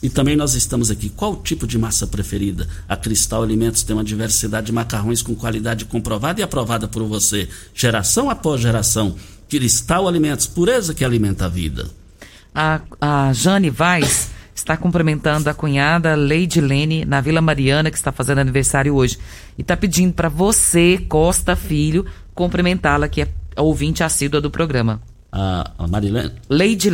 E 0.01 0.09
também 0.09 0.37
nós 0.37 0.53
estamos 0.53 0.89
aqui. 0.89 1.09
Qual 1.09 1.33
o 1.33 1.41
tipo 1.41 1.67
de 1.67 1.77
massa 1.77 2.07
preferida? 2.07 2.65
A 2.87 2.95
Cristal 2.95 3.43
Alimentos 3.43 3.83
tem 3.83 3.93
uma 3.93 4.05
diversidade 4.05 4.67
de 4.67 4.71
macarrões 4.71 5.21
com 5.21 5.35
qualidade 5.35 5.83
comprovada 5.83 6.39
e 6.39 6.43
aprovada 6.43 6.87
por 6.87 7.03
você, 7.03 7.49
geração 7.73 8.29
após 8.29 8.61
geração. 8.61 9.17
Cristal 9.49 10.07
Alimentos, 10.07 10.47
pureza 10.47 10.93
que 10.93 11.03
alimenta 11.03 11.45
a 11.45 11.49
vida. 11.49 11.89
A, 12.55 12.79
a 13.01 13.33
Jane 13.33 13.69
Vaz 13.69 14.29
está 14.55 14.77
cumprimentando 14.77 15.49
a 15.49 15.53
cunhada 15.53 16.15
Leide 16.15 16.61
Lene 16.61 17.03
na 17.03 17.19
Vila 17.19 17.41
Mariana, 17.41 17.91
que 17.91 17.97
está 17.97 18.13
fazendo 18.13 18.39
aniversário 18.39 18.95
hoje. 18.95 19.17
E 19.57 19.61
está 19.61 19.75
pedindo 19.75 20.13
para 20.13 20.29
você, 20.29 21.03
Costa 21.09 21.53
Filho, 21.53 22.05
cumprimentá-la, 22.37 23.09
que 23.09 23.23
é 23.23 23.27
ouvinte 23.57 24.03
assídua 24.03 24.39
do 24.39 24.51
programa. 24.51 25.01
A, 25.31 25.71
a 25.77 25.87
Marilene? 25.87 26.31
Leide 26.49 26.89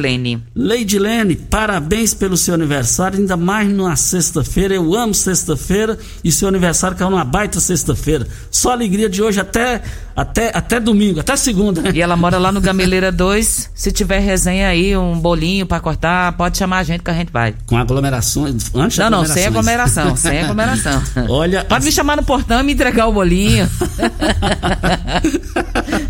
Lene. 0.98 1.36
Parabéns 1.36 2.14
pelo 2.14 2.36
seu 2.36 2.56
aniversário, 2.56 3.20
ainda 3.20 3.38
mais 3.38 3.70
numa 3.70 3.96
sexta-feira. 3.96 4.74
Eu 4.74 4.96
amo 4.96 5.14
sexta-feira 5.14 5.98
e 6.24 6.32
seu 6.32 6.48
aniversário 6.48 6.98
caiu 6.98 7.12
numa 7.12 7.24
baita 7.24 7.60
sexta-feira. 7.60 8.28
Só 8.50 8.72
alegria 8.72 9.08
de 9.08 9.22
hoje 9.22 9.40
até, 9.40 9.82
até, 10.16 10.52
até 10.54 10.80
domingo, 10.80 11.20
até 11.20 11.36
segunda, 11.36 11.82
né? 11.82 11.92
E 11.94 12.02
ela 12.02 12.16
mora 12.16 12.38
lá 12.38 12.52
no 12.52 12.60
Gameleira 12.60 13.12
2. 13.12 13.72
Se 13.74 13.92
tiver 13.92 14.20
resenha 14.20 14.68
aí, 14.68 14.98
um 14.98 15.18
bolinho 15.18 15.66
para 15.66 15.80
cortar, 15.80 16.34
pode 16.34 16.58
chamar 16.58 16.80
a 16.80 16.84
gente 16.84 17.04
que 17.04 17.12
a 17.12 17.14
gente 17.14 17.32
vai. 17.32 17.54
Com 17.68 17.78
aglomerações, 17.78 18.72
antes 18.74 18.98
Não, 18.98 19.10
não, 19.10 19.26
sem 19.26 19.46
aglomeração, 19.46 20.16
sem 20.16 20.42
aglomeração. 20.42 21.02
Olha, 21.30 21.64
pode 21.64 21.86
me 21.86 21.92
chamar 21.92 22.18
no 22.18 22.24
portão 22.24 22.60
e 22.60 22.64
me 22.64 22.74
entregar 22.74 23.08
o 23.08 23.14
bolinho. 23.14 23.70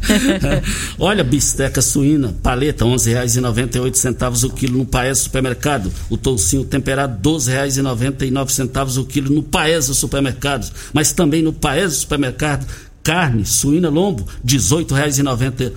Olha, 0.99 1.23
bisteca 1.23 1.81
suína, 1.81 2.33
paleta, 2.43 2.85
R$ 2.85 2.91
11,98 2.91 4.43
o 4.43 4.49
quilo 4.51 4.77
no 4.77 4.85
Paes 4.85 5.19
Supermercado. 5.19 5.91
O 6.09 6.17
toucinho 6.17 6.63
temperado, 6.65 7.13
R$ 7.13 7.37
12,99 7.37 8.97
o 9.01 9.05
quilo 9.05 9.33
no 9.33 9.43
Paes 9.43 9.85
Supermercados. 9.85 10.71
Mas 10.93 11.11
também 11.11 11.41
no 11.41 11.53
Paes 11.53 11.93
Supermercado, 11.93 12.65
carne 13.01 13.45
suína 13.45 13.89
lombo, 13.89 14.23
R$ 14.23 14.29
18,90 14.45 15.73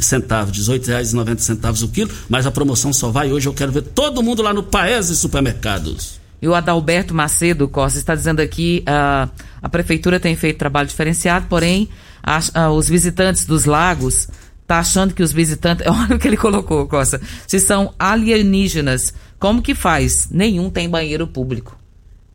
centavos, 0.00 0.68
R$ 0.68 0.78
18,90 0.78 1.82
o 1.82 1.88
quilo, 1.88 2.10
mas 2.28 2.46
a 2.46 2.50
promoção 2.50 2.92
só 2.92 3.10
vai 3.10 3.32
hoje. 3.32 3.48
Eu 3.48 3.54
quero 3.54 3.72
ver 3.72 3.82
todo 3.82 4.22
mundo 4.22 4.42
lá 4.42 4.52
no 4.52 4.62
Paese 4.62 5.16
Supermercados. 5.16 6.20
E 6.42 6.48
o 6.48 6.54
Adalberto 6.54 7.14
Macedo 7.14 7.68
Costa 7.68 7.98
está 7.98 8.14
dizendo 8.14 8.40
aqui: 8.40 8.82
uh, 8.88 9.30
a 9.60 9.68
prefeitura 9.68 10.18
tem 10.18 10.34
feito 10.36 10.58
trabalho 10.58 10.88
diferenciado, 10.88 11.46
porém, 11.48 11.88
a, 12.22 12.40
a, 12.54 12.70
os 12.70 12.88
visitantes 12.88 13.44
dos 13.44 13.64
lagos 13.64 14.28
tá 14.66 14.78
achando 14.78 15.14
que 15.14 15.22
os 15.22 15.32
visitantes. 15.32 15.86
Olha 15.88 16.16
o 16.16 16.18
que 16.18 16.28
ele 16.28 16.36
colocou, 16.36 16.86
Costa. 16.86 17.20
Se 17.46 17.58
são 17.58 17.92
alienígenas, 17.98 19.12
como 19.38 19.62
que 19.62 19.74
faz? 19.74 20.28
Nenhum 20.30 20.70
tem 20.70 20.88
banheiro 20.88 21.26
público. 21.26 21.80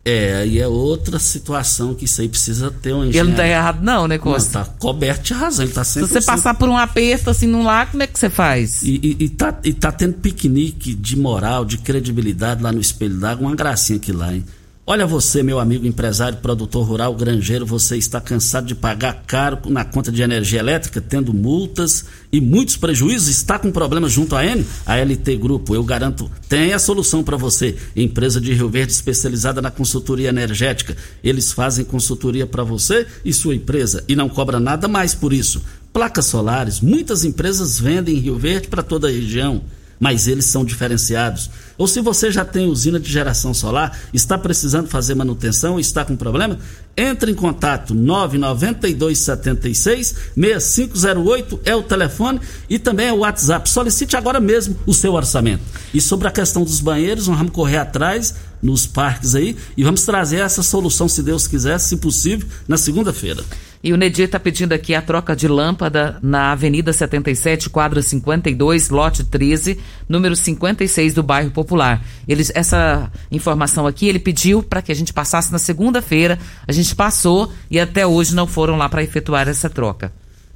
É, 0.08 0.36
aí 0.36 0.60
é 0.60 0.68
outra 0.68 1.18
situação 1.18 1.96
que 1.96 2.06
isso 2.06 2.22
aí 2.22 2.30
precisa 2.30 2.70
ter 2.70 2.94
um 2.94 3.06
engenheiro. 3.06 3.28
Ele 3.28 3.30
não 3.30 3.36
tá 3.36 3.48
errado 3.48 3.84
não, 3.84 4.08
né, 4.08 4.20
Costa? 4.20 4.60
Não, 4.60 4.66
tá 4.66 4.72
coberto 4.78 5.24
de 5.24 5.34
razão, 5.34 5.66
ele 5.66 5.74
tá 5.74 5.84
sempre... 5.84 6.08
Se 6.08 6.14
você 6.14 6.24
passar 6.24 6.54
por 6.54 6.70
um 6.70 6.78
aperto 6.78 7.32
assim 7.32 7.48
num 7.48 7.64
lago, 7.64 7.90
como 7.90 8.04
é 8.04 8.08
que 8.08 8.20
você 8.20 8.30
faz? 8.30 8.84
E, 8.84 9.00
e, 9.02 9.24
e, 9.26 9.30
tá, 9.30 9.60
e 9.64 9.74
tá 9.74 9.92
tendo 9.92 10.14
piquenique 10.14 10.94
de 10.94 11.18
moral, 11.18 11.66
de 11.66 11.80
credibilidade 11.80 12.62
lá 12.62 12.72
no 12.72 12.80
Espelho 12.80 13.20
d'Água, 13.20 13.48
uma 13.48 13.56
gracinha 13.56 13.98
aqui 13.98 14.12
lá, 14.12 14.32
hein? 14.32 14.46
Olha 14.88 15.08
você, 15.08 15.42
meu 15.42 15.60
amigo 15.60 15.88
empresário, 15.88 16.38
produtor 16.38 16.86
rural, 16.86 17.16
granjeiro, 17.16 17.66
você 17.66 17.98
está 17.98 18.22
cansado 18.22 18.68
de 18.68 18.76
pagar 18.76 19.24
caro 19.26 19.58
na 19.68 19.84
conta 19.84 20.12
de 20.12 20.22
energia 20.22 20.60
elétrica, 20.60 21.02
tendo 21.02 21.34
multas 21.34 22.06
e 22.32 22.40
muitos 22.40 22.78
prejuízos? 22.78 23.28
Está 23.28 23.58
com 23.58 23.72
problemas 23.72 24.12
junto 24.12 24.36
à 24.36 24.46
N? 24.46 24.64
A 24.86 24.98
LT 24.98 25.38
Grupo, 25.38 25.74
eu 25.74 25.84
garanto, 25.84 26.30
tem 26.48 26.72
a 26.72 26.78
solução 26.78 27.24
para 27.24 27.36
você. 27.36 27.76
Empresa 27.96 28.40
de 28.40 28.54
Rio 28.54 28.70
Verde 28.70 28.94
especializada 28.94 29.60
na 29.60 29.72
consultoria 29.72 30.30
energética. 30.30 30.96
Eles 31.24 31.52
fazem 31.52 31.84
consultoria 31.84 32.46
para 32.46 32.64
você 32.64 33.08
e 33.26 33.34
sua 33.34 33.56
empresa 33.56 34.04
e 34.08 34.16
não 34.16 34.30
cobra 34.30 34.60
nada 34.60 34.88
mais 34.88 35.16
por 35.16 35.34
isso. 35.34 35.64
Placas 35.92 36.28
solares, 36.28 36.80
muitas 36.80 37.26
empresas 37.26 37.80
vendem 37.80 38.18
em 38.18 38.20
Rio 38.20 38.38
Verde 38.38 38.68
para 38.68 38.84
toda 38.84 39.08
a 39.08 39.12
região 39.12 39.64
mas 40.00 40.28
eles 40.28 40.46
são 40.46 40.66
diferenciados. 40.66 41.52
Ou 41.78 41.88
se 41.88 42.02
você 42.02 42.32
já 42.32 42.44
tem 42.46 42.68
usina 42.68 43.00
de 43.00 43.12
geração 43.12 43.54
solar, 43.54 44.00
está 44.14 44.38
precisando 44.38 44.88
fazer 44.88 45.16
manutenção, 45.16 45.78
está 45.80 46.06
com 46.06 46.16
problema, 46.16 46.60
entre 46.96 47.32
em 47.32 47.36
contato 47.36 47.94
99276 47.94 50.16
6508 50.36 51.60
é 51.66 51.76
o 51.76 51.84
telefone 51.84 52.40
e 52.70 52.80
também 52.80 53.08
é 53.08 53.14
o 53.14 53.20
WhatsApp. 53.20 53.70
Solicite 53.70 54.16
agora 54.16 54.40
mesmo 54.40 54.78
o 54.86 54.94
seu 54.94 55.14
orçamento. 55.14 55.64
E 55.94 56.00
sobre 56.00 56.26
a 56.28 56.32
questão 56.32 56.64
dos 56.64 56.80
banheiros, 56.80 57.28
nós 57.28 57.38
vamos 57.38 57.52
correr 57.52 57.78
atrás 57.78 58.34
nos 58.62 58.88
parques 58.88 59.36
aí 59.36 59.58
e 59.76 59.84
vamos 59.84 60.04
trazer 60.04 60.38
essa 60.38 60.64
solução, 60.64 61.10
se 61.10 61.22
Deus 61.22 61.48
quiser, 61.48 61.78
se 61.80 61.98
possível, 61.98 62.48
na 62.68 62.78
segunda-feira. 62.78 63.44
E 63.86 63.94
o 63.94 63.98
Nedir 63.98 64.26
está 64.26 64.40
pedindo 64.40 64.74
aqui 64.74 64.96
a 64.96 65.02
troca 65.02 65.36
de 65.36 65.48
lâmpada 65.48 66.18
na 66.20 66.54
Avenida 66.54 66.92
77, 66.92 67.70
quadra 67.70 68.02
52, 68.02 68.90
lote 68.90 69.24
13, 69.24 69.78
número 70.10 70.36
56 70.36 71.14
do 71.14 71.22
bairro 71.22 71.52
Popular. 71.52 72.04
Eles, 72.28 72.52
essa 72.56 73.12
informação 73.30 73.86
aqui 73.86 74.08
ele 74.08 74.18
pediu 74.18 74.64
para 74.64 74.82
que 74.82 74.92
a 74.92 74.96
gente 74.96 75.14
passasse 75.14 75.52
na 75.52 75.60
segunda-feira. 75.60 76.40
A 76.68 76.72
gente 76.72 76.96
passou 76.96 77.54
e 77.70 77.80
até 77.80 78.08
hoje 78.08 78.34
não 78.34 78.48
foram 78.48 78.76
lá 78.76 78.90
para 78.90 79.04
efetuar 79.04 79.48
essa 79.48 79.70
troca. 79.70 80.12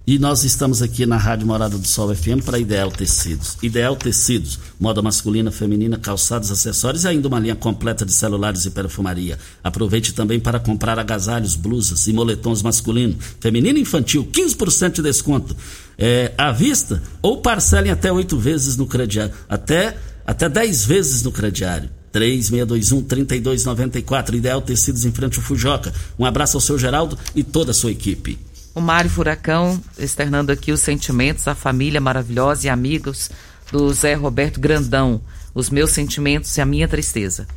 E 0.09 0.17
nós 0.17 0.43
estamos 0.43 0.81
aqui 0.81 1.05
na 1.05 1.17
Rádio 1.17 1.45
Morada 1.45 1.77
do 1.77 1.87
Sol 1.87 2.15
FM 2.15 2.43
para 2.43 2.57
Ideal 2.57 2.91
Tecidos. 2.91 3.57
Ideal 3.61 3.95
Tecidos, 3.95 4.57
moda 4.79 5.03
masculina, 5.03 5.51
feminina, 5.51 5.99
calçados, 5.99 6.49
acessórios 6.49 7.03
e 7.03 7.07
ainda 7.07 7.27
uma 7.27 7.39
linha 7.39 7.55
completa 7.55 8.03
de 8.03 8.11
celulares 8.11 8.65
e 8.65 8.71
perfumaria. 8.71 9.37
Aproveite 9.63 10.11
também 10.11 10.39
para 10.39 10.59
comprar 10.59 10.97
agasalhos, 10.97 11.55
blusas 11.55 12.07
e 12.07 12.13
moletons 12.13 12.63
masculino, 12.63 13.15
feminino 13.39 13.77
e 13.77 13.83
infantil, 13.83 14.27
15% 14.33 14.93
de 14.93 15.03
desconto 15.03 15.55
é, 15.95 16.33
à 16.35 16.51
vista 16.51 17.03
ou 17.21 17.37
parcelem 17.37 17.91
até 17.91 18.11
oito 18.11 18.35
vezes 18.35 18.77
no 18.77 18.87
crediário, 18.87 19.31
até, 19.47 19.95
até 20.25 20.49
10 20.49 20.85
vezes 20.85 21.21
no 21.21 21.31
crediário. 21.31 21.87
3621-3294, 22.11 24.33
Ideal 24.33 24.59
Tecidos 24.59 25.05
em 25.05 25.11
frente 25.11 25.37
ao 25.37 25.43
Fujoca. 25.43 25.93
Um 26.17 26.25
abraço 26.25 26.57
ao 26.57 26.61
seu 26.61 26.79
Geraldo 26.79 27.15
e 27.35 27.43
toda 27.43 27.69
a 27.69 27.75
sua 27.75 27.91
equipe. 27.91 28.48
O 28.73 28.81
Mário 28.81 29.09
Furacão 29.09 29.81
externando 29.97 30.51
aqui 30.51 30.71
os 30.71 30.79
sentimentos 30.79 31.47
à 31.47 31.55
família 31.55 31.99
maravilhosa 31.99 32.67
e 32.67 32.69
amigos 32.69 33.29
do 33.71 33.91
Zé 33.93 34.13
Roberto 34.13 34.59
Grandão, 34.59 35.21
os 35.53 35.69
meus 35.69 35.91
sentimentos 35.91 36.55
e 36.57 36.61
a 36.61 36.65
minha 36.65 36.87
tristeza. 36.87 37.47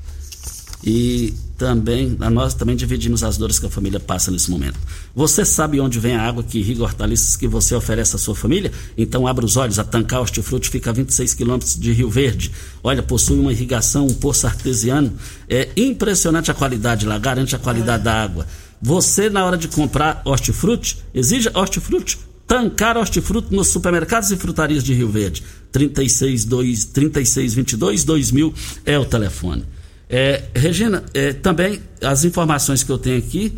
E 0.85 1.33
também, 1.57 2.17
nós 2.33 2.55
também 2.55 2.75
dividimos 2.75 3.23
as 3.23 3.39
dores 3.39 3.59
que 3.59 3.67
a 3.67 3.71
família 3.71 4.01
passa 4.01 4.33
nesse 4.33 4.51
momento. 4.51 4.77
Você 5.15 5.45
sabe 5.45 5.79
onde 5.79 6.01
vem 6.01 6.17
a 6.17 6.23
água 6.23 6.43
que 6.43 6.59
irriga 6.59 6.83
hortaliças 6.83 7.37
que 7.37 7.47
você 7.47 7.73
oferece 7.73 8.17
à 8.17 8.19
sua 8.19 8.35
família? 8.35 8.73
Então 8.99 9.29
abra 9.29 9.45
os 9.45 9.57
olhos, 9.57 9.79
a 9.79 9.85
Tancar 9.85 10.21
Hortifruti 10.21 10.69
fica 10.69 10.91
a 10.91 10.93
26 10.93 11.35
quilômetros 11.35 11.79
de 11.79 11.93
Rio 11.93 12.11
Verde. 12.11 12.51
Olha, 12.83 13.01
possui 13.01 13.39
uma 13.39 13.53
irrigação, 13.53 14.07
um 14.07 14.15
poço 14.15 14.45
artesiano. 14.45 15.13
É 15.49 15.69
impressionante 15.77 16.51
a 16.51 16.55
qualidade 16.55 17.07
lá, 17.07 17.17
garante 17.17 17.55
a 17.55 17.61
qualidade 17.61 18.03
da 18.03 18.21
água. 18.21 18.45
Você, 18.83 19.30
na 19.30 19.45
hora 19.45 19.57
de 19.57 19.68
comprar 19.68 20.20
hortifruti, 20.24 20.99
exija 21.14 21.53
hortifruti, 21.55 22.18
tancar 22.49 22.97
hortifruti 22.97 23.55
nos 23.55 23.68
supermercados 23.68 24.33
e 24.33 24.37
frutarias 24.37 24.83
de 24.83 24.93
Rio 24.93 25.09
Verde. 25.09 25.45
3622 25.70 26.87
3622 26.87 28.05
2000 28.05 28.55
é 28.85 28.99
o 28.99 29.05
telefone. 29.05 29.64
É, 30.11 30.43
Regina, 30.55 31.05
é, 31.14 31.33
também 31.33 31.80
as 32.03 32.24
informações 32.24 32.83
que 32.83 32.91
eu 32.91 32.99
tenho 32.99 33.18
aqui 33.18 33.53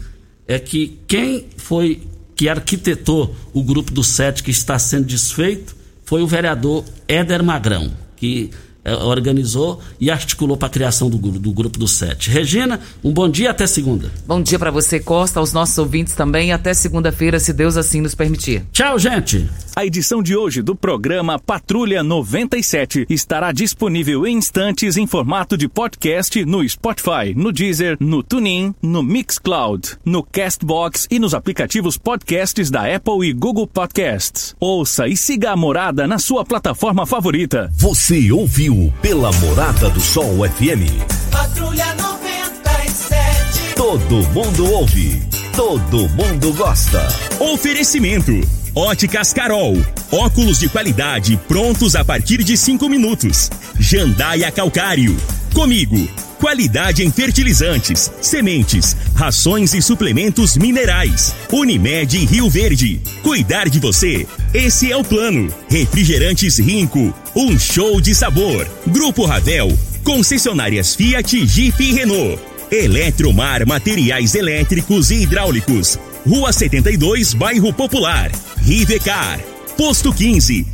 é 0.47 0.59
que 0.59 0.99
quem 1.09 1.47
foi 1.57 2.03
que 2.37 2.49
arquitetou 2.49 3.35
o 3.53 3.63
grupo 3.63 3.91
do 3.93 4.05
sete 4.05 4.43
que 4.43 4.51
está 4.51 4.79
sendo 4.79 5.07
desfeito 5.07 5.75
foi 6.05 6.23
o 6.23 6.27
vereador 6.27 6.85
Éder 7.09 7.43
Magrão, 7.43 7.93
que 8.15 8.51
organizou 8.93 9.81
e 9.99 10.11
articulou 10.11 10.57
para 10.57 10.69
a 10.69 10.71
criação 10.71 11.09
do, 11.09 11.17
do 11.17 11.53
grupo 11.53 11.79
do 11.79 11.89
Sete. 11.89 12.31
Regina, 12.31 12.81
um 13.03 13.13
bom 13.13 13.29
dia 13.29 13.51
até 13.51 13.67
segunda. 13.67 14.11
Bom 14.27 14.43
dia 14.43 14.59
para 14.59 14.71
você, 14.71 15.01
Costa, 15.01 15.41
aos 15.41 15.53
nossos 15.53 15.77
ouvintes 15.79 16.15
também. 16.15 16.53
Até 16.53 16.75
segunda-feira, 16.75 17.41
se 17.41 17.53
Deus 17.53 17.77
assim 17.77 18.01
nos 18.01 18.15
permitir. 18.15 18.65
Tchau, 18.73 18.99
gente. 18.99 19.49
A 19.75 19.85
edição 19.85 20.23
de 20.23 20.37
hoje 20.37 20.63
do 20.63 20.77
programa 20.77 21.39
Patrulha 21.39 22.03
97 22.03 23.07
estará 23.09 23.51
disponível 23.51 24.27
em 24.27 24.37
instantes 24.37 24.97
em 24.97 25.07
formato 25.07 25.57
de 25.57 25.69
podcast 25.69 26.45
no 26.45 26.69
Spotify, 26.69 27.35
no 27.35 27.51
Deezer, 27.51 27.97
no 27.99 28.23
TuneIn, 28.23 28.75
no 28.81 29.03
Mixcloud, 29.03 29.97
no 30.05 30.23
Castbox 30.23 31.09
e 31.11 31.19
nos 31.19 31.35
aplicativos 31.35 31.97
podcasts 31.97 32.71
da 32.71 32.95
Apple 32.95 33.27
e 33.27 33.33
Google 33.33 33.67
Podcasts. 33.67 34.55
Ouça 34.61 35.09
e 35.09 35.17
siga 35.17 35.53
a 35.53 35.57
morada 35.57 36.07
na 36.07 36.19
sua 36.19 36.45
plataforma 36.45 37.07
favorita. 37.07 37.71
Você 37.75 38.31
ouviu 38.31 38.74
pela 39.01 39.31
Morada 39.33 39.89
do 39.91 40.01
Sol 40.01 40.39
FM. 40.49 40.85
Patrulha 41.31 41.95
97. 41.95 43.75
Todo 43.77 44.29
mundo 44.31 44.73
ouve, 44.73 45.23
todo 45.55 46.09
mundo 46.11 46.53
gosta. 46.55 47.07
Oferecimento. 47.41 48.33
Óticas 48.75 49.33
Carol. 49.33 49.77
Óculos 50.11 50.59
de 50.59 50.69
qualidade 50.69 51.37
prontos 51.49 51.95
a 51.95 52.05
partir 52.05 52.43
de 52.43 52.57
cinco 52.57 52.89
minutos. 52.89 53.51
Jandaia 53.79 54.51
Calcário. 54.51 55.17
Comigo. 55.53 56.09
Qualidade 56.39 57.05
em 57.05 57.11
fertilizantes, 57.11 58.11
sementes, 58.21 58.97
rações 59.15 59.73
e 59.73 59.81
suplementos 59.81 60.57
minerais. 60.57 61.35
Unimed 61.51 62.27
Rio 62.27 62.51
Verde. 62.51 63.01
Cuidar 63.23 63.69
de 63.69 63.79
você. 63.79 64.27
Esse 64.55 64.93
é 64.93 64.97
o 64.97 65.03
plano. 65.03 65.53
Refrigerantes 65.69 66.61
Rinco. 66.61 67.13
Um 67.35 67.59
show 67.59 68.01
de 68.01 68.15
sabor. 68.15 68.65
Grupo 68.87 69.25
Ravel. 69.25 69.77
Concessionárias 70.05 70.95
Fiat, 70.95 71.45
Jeep 71.45 71.83
e 71.83 71.93
Renault. 71.93 72.41
Eletromar 72.71 73.67
Materiais 73.67 74.37
Elétricos 74.37 75.11
e 75.11 75.23
Hidráulicos. 75.23 75.99
Rua 76.25 76.53
72, 76.53 77.35
Bairro 77.35 77.73
Popular. 77.73 78.31
Rivecar. 78.63 79.41
Posto 79.77 80.13
15. 80.13 80.74